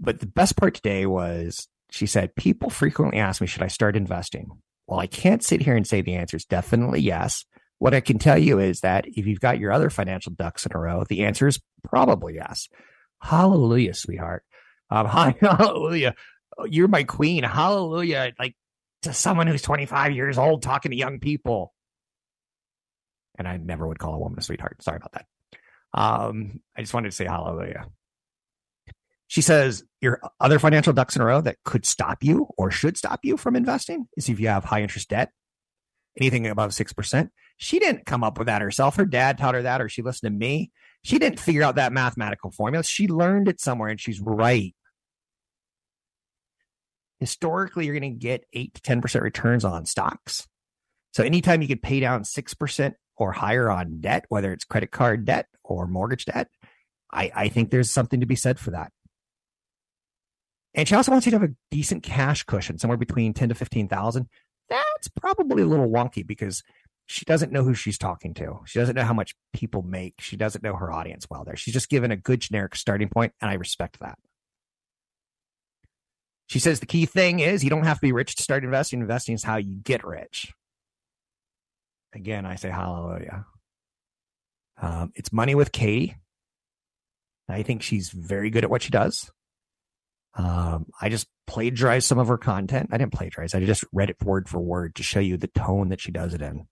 But 0.00 0.20
the 0.20 0.26
best 0.26 0.56
part 0.56 0.74
today 0.74 1.06
was 1.06 1.68
she 1.90 2.06
said, 2.06 2.34
people 2.34 2.70
frequently 2.70 3.18
ask 3.18 3.40
me, 3.40 3.46
should 3.46 3.62
I 3.62 3.68
start 3.68 3.96
investing? 3.96 4.50
Well, 4.86 5.00
I 5.00 5.06
can't 5.06 5.42
sit 5.42 5.60
here 5.60 5.76
and 5.76 5.86
say 5.86 6.00
the 6.00 6.14
answer 6.14 6.36
is 6.36 6.44
definitely 6.44 7.00
yes. 7.00 7.44
What 7.78 7.94
I 7.94 8.00
can 8.00 8.18
tell 8.18 8.38
you 8.38 8.58
is 8.58 8.80
that 8.80 9.06
if 9.06 9.26
you've 9.26 9.40
got 9.40 9.58
your 9.58 9.72
other 9.72 9.90
financial 9.90 10.32
ducks 10.32 10.64
in 10.64 10.72
a 10.74 10.78
row, 10.78 11.04
the 11.06 11.24
answer 11.24 11.46
is 11.46 11.60
probably 11.84 12.36
yes. 12.36 12.68
Hallelujah, 13.20 13.94
sweetheart. 13.94 14.44
Um, 14.90 15.06
hallelujah 15.40 16.14
you're 16.64 16.88
my 16.88 17.04
queen. 17.04 17.44
Hallelujah. 17.44 18.32
Like 18.38 18.56
to 19.02 19.12
someone 19.12 19.46
who's 19.46 19.62
25 19.62 20.12
years 20.12 20.38
old 20.38 20.62
talking 20.62 20.90
to 20.90 20.96
young 20.96 21.20
people. 21.20 21.72
And 23.38 23.46
I 23.46 23.56
never 23.58 23.86
would 23.86 23.98
call 23.98 24.14
a 24.14 24.18
woman 24.18 24.38
a 24.38 24.42
sweetheart. 24.42 24.82
Sorry 24.82 24.96
about 24.96 25.12
that. 25.12 25.26
Um, 25.92 26.60
I 26.76 26.80
just 26.80 26.94
wanted 26.94 27.10
to 27.10 27.16
say 27.16 27.26
hallelujah. 27.26 27.86
She 29.28 29.42
says 29.42 29.82
your 30.00 30.20
other 30.40 30.58
financial 30.58 30.92
ducks 30.92 31.16
in 31.16 31.22
a 31.22 31.26
row 31.26 31.40
that 31.40 31.56
could 31.64 31.84
stop 31.84 32.22
you 32.22 32.48
or 32.56 32.70
should 32.70 32.96
stop 32.96 33.20
you 33.22 33.36
from 33.36 33.56
investing 33.56 34.06
is 34.16 34.28
if 34.28 34.38
you 34.38 34.48
have 34.48 34.64
high 34.64 34.82
interest 34.82 35.08
debt, 35.08 35.30
anything 36.18 36.46
above 36.46 36.70
6%. 36.70 37.30
She 37.58 37.78
didn't 37.78 38.06
come 38.06 38.22
up 38.22 38.38
with 38.38 38.46
that 38.46 38.62
herself. 38.62 38.96
Her 38.96 39.06
dad 39.06 39.38
taught 39.38 39.54
her 39.54 39.62
that, 39.62 39.80
or 39.80 39.88
she 39.88 40.02
listened 40.02 40.32
to 40.32 40.38
me. 40.38 40.70
She 41.02 41.18
didn't 41.18 41.40
figure 41.40 41.62
out 41.62 41.76
that 41.76 41.92
mathematical 41.92 42.50
formula. 42.50 42.84
She 42.84 43.08
learned 43.08 43.48
it 43.48 43.60
somewhere 43.60 43.88
and 43.88 44.00
she's 44.00 44.20
right. 44.20 44.74
Historically, 47.20 47.86
you're 47.86 47.98
going 47.98 48.12
to 48.12 48.18
get 48.18 48.44
8 48.52 48.74
to 48.74 48.80
10% 48.80 49.20
returns 49.22 49.64
on 49.64 49.86
stocks. 49.86 50.46
So 51.12 51.24
anytime 51.24 51.62
you 51.62 51.68
could 51.68 51.82
pay 51.82 52.00
down 52.00 52.24
6% 52.24 52.94
or 53.16 53.32
higher 53.32 53.70
on 53.70 54.00
debt, 54.00 54.26
whether 54.28 54.52
it's 54.52 54.64
credit 54.64 54.90
card 54.90 55.24
debt 55.24 55.46
or 55.64 55.86
mortgage 55.86 56.26
debt, 56.26 56.48
I, 57.10 57.32
I 57.34 57.48
think 57.48 57.70
there's 57.70 57.90
something 57.90 58.20
to 58.20 58.26
be 58.26 58.36
said 58.36 58.58
for 58.58 58.72
that. 58.72 58.92
And 60.74 60.86
she 60.86 60.94
also 60.94 61.10
wants 61.10 61.26
you 61.26 61.30
to 61.30 61.38
have 61.38 61.50
a 61.50 61.54
decent 61.70 62.02
cash 62.02 62.42
cushion, 62.42 62.78
somewhere 62.78 62.98
between 62.98 63.32
10 63.32 63.48
to 63.48 63.54
15,000. 63.54 64.28
That's 64.68 65.08
probably 65.08 65.62
a 65.62 65.66
little 65.66 65.88
wonky 65.88 66.26
because 66.26 66.62
she 67.06 67.24
doesn't 67.24 67.52
know 67.52 67.62
who 67.62 67.72
she's 67.72 67.96
talking 67.96 68.34
to. 68.34 68.60
She 68.66 68.78
doesn't 68.78 68.94
know 68.94 69.04
how 69.04 69.14
much 69.14 69.34
people 69.54 69.80
make. 69.82 70.14
She 70.18 70.36
doesn't 70.36 70.62
know 70.62 70.74
her 70.74 70.92
audience 70.92 71.26
well 71.30 71.44
there. 71.44 71.56
She's 71.56 71.72
just 71.72 71.88
given 71.88 72.10
a 72.10 72.16
good 72.16 72.40
generic 72.40 72.74
starting 72.74 73.08
point, 73.08 73.32
and 73.40 73.50
I 73.50 73.54
respect 73.54 74.00
that. 74.00 74.18
She 76.46 76.58
says 76.58 76.80
the 76.80 76.86
key 76.86 77.06
thing 77.06 77.40
is 77.40 77.64
you 77.64 77.70
don't 77.70 77.84
have 77.84 77.98
to 77.98 78.06
be 78.06 78.12
rich 78.12 78.36
to 78.36 78.42
start 78.42 78.64
investing. 78.64 79.00
Investing 79.00 79.34
is 79.34 79.42
how 79.42 79.56
you 79.56 79.76
get 79.82 80.04
rich. 80.04 80.52
Again, 82.14 82.46
I 82.46 82.54
say 82.54 82.70
hallelujah. 82.70 83.46
Um, 84.80 85.12
it's 85.14 85.32
money 85.32 85.54
with 85.54 85.72
Katie. 85.72 86.16
I 87.48 87.62
think 87.62 87.82
she's 87.82 88.10
very 88.10 88.50
good 88.50 88.64
at 88.64 88.70
what 88.70 88.82
she 88.82 88.90
does. 88.90 89.30
Um, 90.34 90.86
I 91.00 91.08
just 91.08 91.28
plagiarized 91.46 92.06
some 92.06 92.18
of 92.18 92.28
her 92.28 92.36
content. 92.36 92.90
I 92.92 92.98
didn't 92.98 93.12
plagiarize. 93.12 93.54
I 93.54 93.64
just 93.64 93.84
read 93.92 94.10
it 94.10 94.22
word 94.22 94.48
for 94.48 94.60
word 94.60 94.94
to 94.96 95.02
show 95.02 95.20
you 95.20 95.36
the 95.36 95.46
tone 95.48 95.88
that 95.88 96.00
she 96.00 96.12
does 96.12 96.34
it 96.34 96.42
in. 96.42 96.66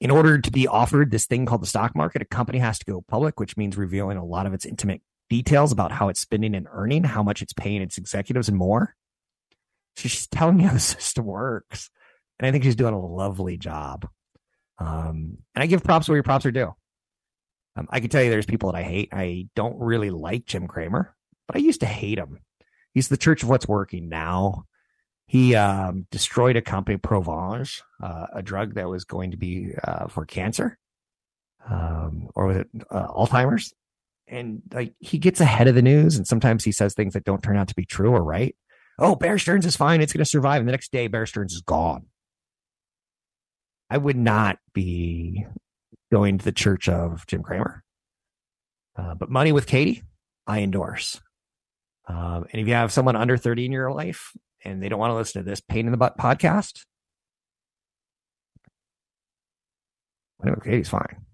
In 0.00 0.10
order 0.10 0.38
to 0.38 0.50
be 0.50 0.66
offered 0.66 1.10
this 1.10 1.26
thing 1.26 1.46
called 1.46 1.62
the 1.62 1.66
stock 1.66 1.94
market, 1.94 2.22
a 2.22 2.24
company 2.24 2.58
has 2.58 2.78
to 2.78 2.86
go 2.86 3.04
public, 3.06 3.38
which 3.38 3.56
means 3.56 3.76
revealing 3.76 4.16
a 4.16 4.24
lot 4.24 4.46
of 4.46 4.54
its 4.54 4.64
intimate 4.64 5.02
details 5.30 5.72
about 5.72 5.92
how 5.92 6.08
it's 6.10 6.20
spending 6.20 6.54
and 6.54 6.66
earning, 6.70 7.04
how 7.04 7.22
much 7.22 7.40
it's 7.40 7.54
paying 7.54 7.80
its 7.80 7.96
executives, 7.96 8.48
and 8.48 8.58
more. 8.58 8.94
She's 9.96 10.26
telling 10.26 10.58
me 10.58 10.64
how 10.64 10.74
the 10.74 10.80
system 10.80 11.24
works. 11.24 11.88
And 12.38 12.46
I 12.46 12.52
think 12.52 12.64
she's 12.64 12.76
doing 12.76 12.94
a 12.94 13.00
lovely 13.00 13.56
job. 13.56 14.06
Um, 14.78 15.38
and 15.54 15.62
I 15.62 15.66
give 15.66 15.84
props 15.84 16.08
where 16.08 16.16
your 16.16 16.22
props 16.22 16.44
are 16.44 16.50
due. 16.50 16.74
Um, 17.76 17.86
I 17.90 18.00
can 18.00 18.10
tell 18.10 18.22
you 18.22 18.30
there's 18.30 18.46
people 18.46 18.72
that 18.72 18.78
I 18.78 18.82
hate. 18.82 19.10
I 19.12 19.48
don't 19.54 19.78
really 19.78 20.10
like 20.10 20.46
Jim 20.46 20.66
Cramer, 20.66 21.14
but 21.46 21.56
I 21.56 21.60
used 21.60 21.80
to 21.80 21.86
hate 21.86 22.18
him. 22.18 22.40
He's 22.92 23.08
the 23.08 23.16
church 23.16 23.42
of 23.42 23.48
what's 23.48 23.68
working 23.68 24.08
now. 24.08 24.64
He 25.26 25.54
um, 25.54 26.08
destroyed 26.10 26.56
a 26.56 26.62
company, 26.62 26.98
Provenge, 26.98 27.82
uh, 28.02 28.26
a 28.32 28.42
drug 28.42 28.74
that 28.74 28.88
was 28.88 29.04
going 29.04 29.30
to 29.30 29.36
be 29.36 29.74
uh, 29.84 30.08
for 30.08 30.26
cancer, 30.26 30.76
um, 31.68 32.28
or 32.34 32.46
was 32.46 32.56
it 32.56 32.68
uh, 32.90 33.06
Alzheimer's? 33.06 33.72
And 34.30 34.62
like 34.72 34.94
he 35.00 35.18
gets 35.18 35.40
ahead 35.40 35.66
of 35.66 35.74
the 35.74 35.82
news, 35.82 36.16
and 36.16 36.26
sometimes 36.26 36.64
he 36.64 36.72
says 36.72 36.94
things 36.94 37.14
that 37.14 37.24
don't 37.24 37.42
turn 37.42 37.56
out 37.56 37.68
to 37.68 37.74
be 37.74 37.84
true 37.84 38.10
or 38.10 38.22
right. 38.22 38.54
Oh, 38.98 39.16
Bear 39.16 39.38
Stearns 39.38 39.66
is 39.66 39.76
fine; 39.76 40.00
it's 40.00 40.12
going 40.12 40.24
to 40.24 40.30
survive. 40.30 40.60
And 40.60 40.68
the 40.68 40.72
next 40.72 40.92
day, 40.92 41.08
Bear 41.08 41.26
Stearns 41.26 41.52
is 41.52 41.62
gone. 41.62 42.06
I 43.90 43.98
would 43.98 44.16
not 44.16 44.58
be 44.72 45.46
going 46.12 46.38
to 46.38 46.44
the 46.44 46.52
church 46.52 46.88
of 46.88 47.26
Jim 47.26 47.42
Cramer. 47.42 47.82
Uh, 48.96 49.14
but 49.14 49.30
money 49.30 49.50
with 49.50 49.66
Katie, 49.66 50.02
I 50.46 50.60
endorse. 50.60 51.20
Um, 52.08 52.46
and 52.52 52.60
if 52.60 52.68
you 52.68 52.74
have 52.74 52.92
someone 52.92 53.16
under 53.16 53.36
30 53.36 53.66
in 53.66 53.72
your 53.72 53.92
life 53.92 54.32
and 54.64 54.82
they 54.82 54.88
don't 54.88 54.98
want 54.98 55.12
to 55.12 55.16
listen 55.16 55.42
to 55.42 55.48
this 55.48 55.60
pain 55.60 55.86
in 55.86 55.92
the 55.92 55.98
butt 55.98 56.18
podcast, 56.18 56.84
money 60.40 60.52
with 60.52 60.64
Katie's 60.64 60.88
fine. 60.88 61.24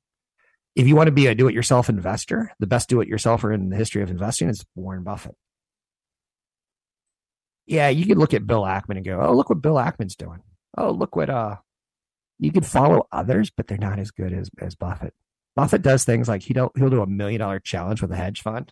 If 0.76 0.86
you 0.86 0.94
want 0.94 1.06
to 1.06 1.12
be 1.12 1.26
a 1.26 1.34
do 1.34 1.48
it 1.48 1.54
yourself 1.54 1.88
investor, 1.88 2.52
the 2.60 2.66
best 2.66 2.90
do 2.90 3.00
it 3.00 3.08
yourselfer 3.08 3.52
in 3.52 3.70
the 3.70 3.76
history 3.76 4.02
of 4.02 4.10
investing 4.10 4.50
is 4.50 4.64
Warren 4.74 5.02
Buffett. 5.02 5.34
Yeah, 7.64 7.88
you 7.88 8.04
could 8.06 8.18
look 8.18 8.34
at 8.34 8.46
Bill 8.46 8.62
Ackman 8.62 8.96
and 8.96 9.04
go, 9.04 9.20
oh, 9.20 9.34
look 9.34 9.48
what 9.48 9.62
Bill 9.62 9.76
Ackman's 9.76 10.16
doing. 10.16 10.42
Oh, 10.76 10.90
look 10.90 11.16
what 11.16 11.30
uh, 11.30 11.56
you 12.38 12.52
can 12.52 12.62
follow 12.62 13.08
others, 13.10 13.50
but 13.50 13.66
they're 13.66 13.78
not 13.78 13.98
as 13.98 14.10
good 14.10 14.34
as 14.34 14.50
as 14.60 14.74
Buffett. 14.74 15.14
Buffett 15.56 15.80
does 15.80 16.04
things 16.04 16.28
like 16.28 16.42
he 16.42 16.52
don't 16.52 16.76
he'll 16.76 16.90
do 16.90 17.00
a 17.00 17.06
million 17.06 17.40
dollar 17.40 17.58
challenge 17.58 18.02
with 18.02 18.12
a 18.12 18.16
hedge 18.16 18.42
fund. 18.42 18.70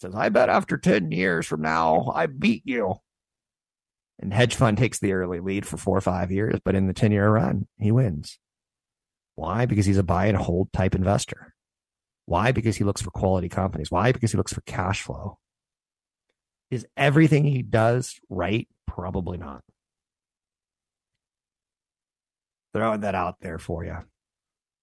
Says, 0.00 0.16
I 0.16 0.28
bet 0.28 0.48
after 0.48 0.76
10 0.76 1.12
years 1.12 1.46
from 1.46 1.62
now, 1.62 2.10
I 2.12 2.26
beat 2.26 2.62
you. 2.64 2.96
And 4.18 4.34
hedge 4.34 4.56
fund 4.56 4.76
takes 4.76 4.98
the 4.98 5.12
early 5.12 5.38
lead 5.38 5.64
for 5.64 5.76
four 5.76 5.96
or 5.96 6.00
five 6.00 6.32
years, 6.32 6.58
but 6.64 6.74
in 6.74 6.88
the 6.88 6.92
10 6.92 7.12
year 7.12 7.30
run, 7.30 7.68
he 7.78 7.92
wins. 7.92 8.40
Why? 9.34 9.66
Because 9.66 9.86
he's 9.86 9.98
a 9.98 10.02
buy 10.02 10.26
and 10.26 10.36
hold 10.36 10.72
type 10.72 10.94
investor. 10.94 11.54
Why? 12.26 12.52
Because 12.52 12.76
he 12.76 12.84
looks 12.84 13.02
for 13.02 13.10
quality 13.10 13.48
companies. 13.48 13.90
Why? 13.90 14.12
Because 14.12 14.32
he 14.32 14.38
looks 14.38 14.52
for 14.52 14.60
cash 14.62 15.02
flow. 15.02 15.38
Is 16.70 16.86
everything 16.96 17.44
he 17.44 17.62
does 17.62 18.18
right? 18.28 18.68
Probably 18.86 19.38
not 19.38 19.62
throwing 22.72 23.00
that 23.00 23.14
out 23.14 23.36
there 23.40 23.58
for 23.58 23.84
you. 23.84 23.96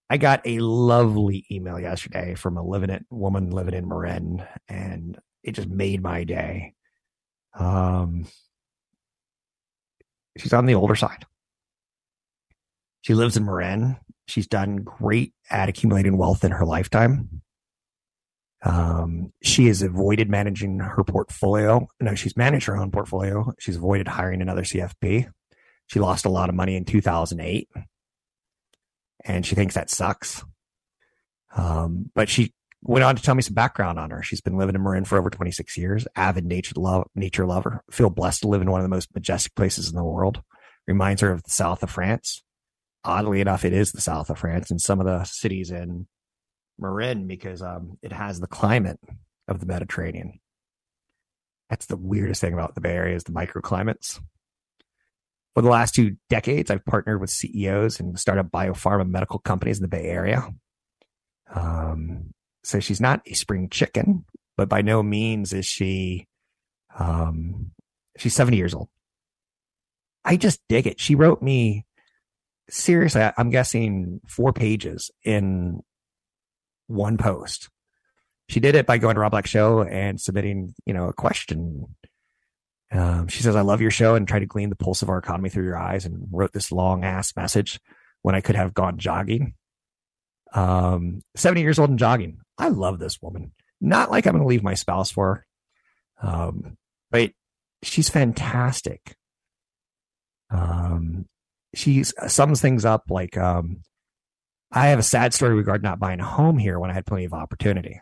I 0.09 0.17
got 0.17 0.45
a 0.45 0.59
lovely 0.59 1.45
email 1.51 1.79
yesterday 1.79 2.33
from 2.35 2.57
a 2.57 2.63
living 2.63 2.89
it 2.89 3.05
woman 3.09 3.51
living 3.51 3.75
in 3.75 3.88
Marin, 3.88 4.43
and 4.67 5.17
it 5.43 5.53
just 5.53 5.67
made 5.67 6.01
my 6.01 6.23
day. 6.23 6.73
Um, 7.57 8.25
she's 10.38 10.53
on 10.53 10.65
the 10.65 10.75
older 10.75 10.95
side. 10.95 11.25
She 13.01 13.13
lives 13.13 13.38
in 13.38 13.45
Marin. 13.45 13.97
She's 14.30 14.48
done 14.48 14.78
great 14.78 15.34
at 15.50 15.70
accumulating 15.70 16.18
wealth 16.18 16.44
in 16.44 16.52
her 16.52 16.65
lifetime. 16.65 17.42
Um, 18.62 19.32
she 19.42 19.68
has 19.68 19.82
avoided 19.82 20.30
managing 20.30 20.80
her 20.80 21.04
portfolio. 21.04 21.88
No, 22.00 22.15
she's 22.15 22.36
managed 22.36 22.65
her 22.65 22.78
own 22.78 22.92
portfolio. 22.92 23.54
She's 23.60 23.78
avoided 23.78 24.08
hiring 24.08 24.42
another 24.42 24.63
CFP. 24.63 25.32
She 25.88 26.00
lost 26.00 26.26
a 26.26 26.30
lot 26.30 26.50
of 26.50 26.56
money 26.56 26.76
in 26.76 26.86
2008 26.86 27.70
and 29.26 29.46
she 29.46 29.56
thinks 29.56 29.76
that 29.76 29.89
sucks. 29.89 30.44
Um, 31.56 32.12
but 32.13 32.30
she 32.30 32.54
went 32.82 33.04
on 33.04 33.15
to 33.15 33.22
tell 33.22 33.36
me 33.36 33.42
some 33.42 33.54
background 33.54 34.00
on 34.00 34.12
her. 34.12 34.22
She's 34.22 34.42
been 34.42 34.58
living 34.58 34.76
in 34.76 34.84
Marin 34.84 35.06
for 35.06 35.18
over 35.18 35.30
26 35.30 35.78
years, 35.78 36.08
avid 36.15 36.46
nature 36.46 36.76
love, 36.78 37.08
nature 37.15 37.46
lover, 37.46 37.84
feel 37.92 38.10
blessed 38.10 38.42
to 38.42 38.48
live 38.48 38.62
in 38.62 38.72
one 38.72 38.80
of 38.82 38.86
the 38.86 38.89
most 38.96 39.13
majestic 39.13 39.56
places 39.56 39.89
in 39.89 39.96
the 39.96 40.04
world. 40.04 40.42
Reminds 40.88 41.22
her 41.22 41.32
of 41.32 41.44
the 41.44 41.52
south 41.52 41.84
of 41.84 41.92
France. 41.92 42.44
Oddly 43.03 43.41
enough, 43.41 43.63
it 43.63 43.73
is 43.73 43.91
the 43.91 44.01
south 44.01 44.29
of 44.29 44.39
France 44.39 44.71
and 44.71 44.81
some 44.81 44.99
of 44.99 45.05
the 45.05 45.23
cities 45.23 45.71
in 45.71 46.07
Marin 46.77 47.27
because 47.27 47.62
um, 47.62 47.97
it 48.01 48.12
has 48.12 48.39
the 48.39 48.47
climate 48.47 48.99
of 49.47 49.59
the 49.59 49.65
Mediterranean. 49.65 50.39
That's 51.69 51.85
the 51.85 51.97
weirdest 51.97 52.41
thing 52.41 52.53
about 52.53 52.75
the 52.75 52.81
Bay 52.81 52.93
Area 52.93 53.15
is 53.15 53.23
the 53.23 53.31
microclimates. 53.31 54.19
For 55.53 55.62
the 55.62 55.69
last 55.69 55.95
two 55.95 56.17
decades, 56.29 56.71
I've 56.71 56.85
partnered 56.85 57.21
with 57.21 57.29
CEOs 57.29 57.99
and 57.99 58.19
startup 58.19 58.49
biopharma 58.49 59.07
medical 59.07 59.39
companies 59.39 59.77
in 59.77 59.83
the 59.83 59.88
Bay 59.88 60.05
Area. 60.05 60.47
Um, 61.53 62.31
so 62.63 62.79
she's 62.79 63.01
not 63.01 63.21
a 63.25 63.33
spring 63.33 63.69
chicken, 63.69 64.25
but 64.57 64.69
by 64.69 64.81
no 64.81 65.03
means 65.03 65.53
is 65.53 65.65
she. 65.65 66.27
Um, 66.97 67.71
she's 68.17 68.35
70 68.35 68.57
years 68.57 68.73
old. 68.73 68.89
I 70.25 70.38
just 70.38 70.59
dig 70.67 70.85
it. 70.88 70.99
She 70.99 71.15
wrote 71.15 71.41
me 71.41 71.85
seriously. 72.69 73.21
I'm 73.38 73.49
guessing 73.49 74.21
four 74.27 74.53
pages 74.53 75.12
in 75.23 75.82
one 76.88 77.17
post. 77.17 77.69
She 78.47 78.60
did 78.60 78.75
it 78.75 78.88
by 78.88 78.97
going 78.97 79.15
to 79.15 79.21
Rob 79.21 79.32
Black 79.32 79.45
Show 79.45 79.84
and 79.84 80.19
submitting, 80.19 80.73
you 80.86 80.93
know, 80.93 81.08
a 81.08 81.13
question 81.13 81.95
um, 82.91 83.27
she 83.27 83.43
says, 83.43 83.55
I 83.55 83.62
love 83.62 83.82
your 83.82 83.91
show 83.91 84.15
and 84.15 84.27
try 84.27 84.39
to 84.39 84.45
glean 84.45 84.69
the 84.69 84.75
pulse 84.75 85.01
of 85.01 85.10
our 85.10 85.19
economy 85.19 85.49
through 85.49 85.65
your 85.65 85.77
eyes 85.77 86.05
and 86.05 86.27
wrote 86.32 86.53
this 86.53 86.71
long 86.71 87.03
ass 87.03 87.36
message 87.36 87.79
when 88.21 88.36
I 88.36 88.41
could 88.41 88.55
have 88.55 88.73
gone 88.73 88.97
jogging. 88.97 89.53
Um, 90.53 91.21
70 91.36 91.62
years 91.62 91.77
old 91.77 91.91
and 91.91 91.99
jogging. 91.99 92.39
I 92.58 92.69
love 92.69 92.97
this 92.97 93.21
woman. 93.21 93.51
Not 93.79 94.10
like 94.10 94.25
I'm 94.25 94.33
going 94.33 94.44
to 94.44 94.48
leave 94.48 94.63
my 94.63 94.73
spouse 94.73 95.12
for 95.12 95.46
her. 96.21 96.27
Um, 96.27 96.77
but 97.12 97.31
she's 97.83 98.10
fantastic. 98.10 99.15
Um, 100.50 101.27
she 101.74 102.04
sums 102.04 102.62
things 102.62 102.86
up 102.86 103.06
like, 103.10 103.38
um, 103.38 103.82
I 104.72 104.88
have 104.88 105.00
a 105.00 105.04
sad 105.04 105.34
story 105.34 105.56
regarding 105.56 105.84
not 105.84 106.00
buying 106.00 106.20
a 106.20 106.26
home 106.26 106.58
here 106.58 106.80
when 106.80 106.92
I 106.92 106.94
had 106.94 107.06
plenty 107.06 107.26
of 107.26 107.34
opportunity. 107.34 108.02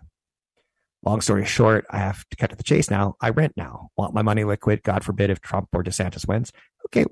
Long 1.03 1.21
story 1.21 1.45
short, 1.45 1.85
I 1.89 1.99
have 1.99 2.27
to 2.29 2.35
cut 2.35 2.49
to 2.49 2.55
the 2.55 2.63
chase 2.63 2.89
now. 2.89 3.15
I 3.21 3.29
rent 3.29 3.53
now. 3.55 3.89
Want 3.95 4.13
my 4.13 4.21
money 4.21 4.43
liquid. 4.43 4.83
God 4.83 5.03
forbid 5.03 5.29
if 5.29 5.39
Trump 5.39 5.69
or 5.73 5.83
DeSantis 5.83 6.27
wins. 6.27 6.51
Okay. 6.87 7.05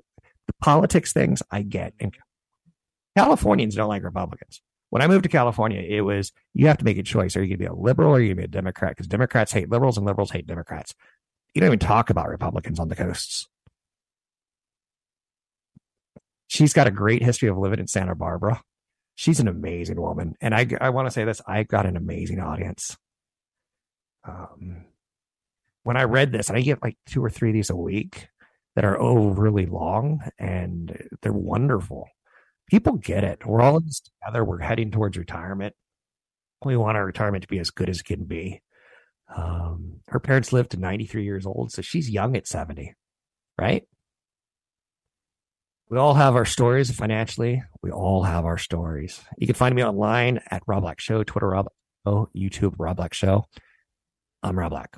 The 0.47 0.53
politics 0.61 1.13
things 1.13 1.41
I 1.51 1.61
get. 1.61 1.93
And 1.99 2.13
Californians 3.17 3.75
don't 3.75 3.87
like 3.87 4.03
Republicans. 4.03 4.61
When 4.89 5.01
I 5.01 5.07
moved 5.07 5.23
to 5.23 5.29
California, 5.29 5.81
it 5.81 6.01
was 6.01 6.31
you 6.53 6.67
have 6.67 6.77
to 6.77 6.85
make 6.85 6.97
a 6.97 7.03
choice. 7.03 7.35
Are 7.35 7.43
you 7.43 7.47
going 7.47 7.59
to 7.59 7.63
be 7.63 7.65
a 7.65 7.73
liberal 7.73 8.11
or 8.11 8.17
are 8.17 8.19
you 8.19 8.27
going 8.33 8.37
to 8.37 8.41
be 8.41 8.45
a 8.45 8.61
Democrat? 8.61 8.91
Because 8.91 9.07
Democrats 9.07 9.51
hate 9.51 9.69
liberals 9.69 9.97
and 9.97 10.05
liberals 10.05 10.31
hate 10.31 10.47
Democrats. 10.47 10.93
You 11.53 11.61
don't 11.61 11.69
even 11.69 11.79
talk 11.79 12.09
about 12.09 12.27
Republicans 12.27 12.79
on 12.79 12.89
the 12.89 12.95
coasts. 12.95 13.47
She's 16.55 16.71
got 16.71 16.87
a 16.87 16.91
great 16.91 17.21
history 17.21 17.49
of 17.49 17.57
living 17.57 17.79
in 17.79 17.87
Santa 17.87 18.15
Barbara. 18.15 18.61
she's 19.15 19.41
an 19.41 19.49
amazing 19.49 19.99
woman. 19.99 20.35
And 20.39 20.55
I, 20.55 20.65
I 20.79 20.89
want 20.91 21.05
to 21.05 21.11
say 21.11 21.25
this 21.25 21.41
I've 21.45 21.67
got 21.67 21.85
an 21.85 21.97
amazing 21.97 22.39
audience. 22.39 22.95
Um, 24.23 24.85
when 25.83 25.97
I 25.97 26.03
read 26.03 26.31
this, 26.31 26.47
and 26.47 26.57
I 26.57 26.61
get 26.61 26.81
like 26.81 26.95
two 27.07 27.21
or 27.23 27.29
three 27.29 27.49
of 27.49 27.55
these 27.55 27.69
a 27.69 27.75
week 27.75 28.29
that 28.75 28.85
are 28.85 28.97
overly 28.97 29.65
long 29.65 30.21
and 30.39 30.97
they're 31.21 31.33
wonderful. 31.33 32.07
People 32.69 32.93
get 32.93 33.25
it. 33.25 33.45
We're 33.45 33.61
all 33.61 33.81
this 33.81 33.99
together. 33.99 34.45
We're 34.45 34.59
heading 34.59 34.91
towards 34.91 35.17
retirement. 35.17 35.75
We 36.63 36.77
want 36.77 36.95
our 36.95 37.05
retirement 37.05 37.41
to 37.41 37.49
be 37.49 37.59
as 37.59 37.69
good 37.69 37.89
as 37.89 37.99
it 37.99 38.05
can 38.05 38.23
be. 38.23 38.61
Um, 39.35 39.99
her 40.07 40.21
parents 40.21 40.53
lived 40.53 40.71
to 40.71 40.79
93 40.79 41.25
years 41.25 41.45
old, 41.45 41.73
so 41.73 41.81
she's 41.81 42.09
young 42.09 42.37
at 42.37 42.47
70, 42.47 42.93
right? 43.59 43.83
We 45.89 45.99
all 45.99 46.15
have 46.15 46.35
our 46.35 46.45
stories 46.45 46.89
financially. 46.89 47.61
We 47.83 47.91
all 47.91 48.23
have 48.23 48.43
our 48.43 48.57
stories. 48.57 49.21
You 49.37 49.45
can 49.45 49.55
find 49.55 49.75
me 49.75 49.83
online 49.83 50.39
at 50.49 50.63
Rob 50.65 50.81
Black 50.81 50.99
Show, 50.99 51.23
Twitter 51.23 51.49
Rob, 51.49 51.67
oh, 52.07 52.27
YouTube 52.35 52.73
Rob 52.79 52.97
Black 52.97 53.13
Show. 53.13 53.45
I'm 54.41 54.57
Rob 54.57 54.71
Black. 54.71 54.97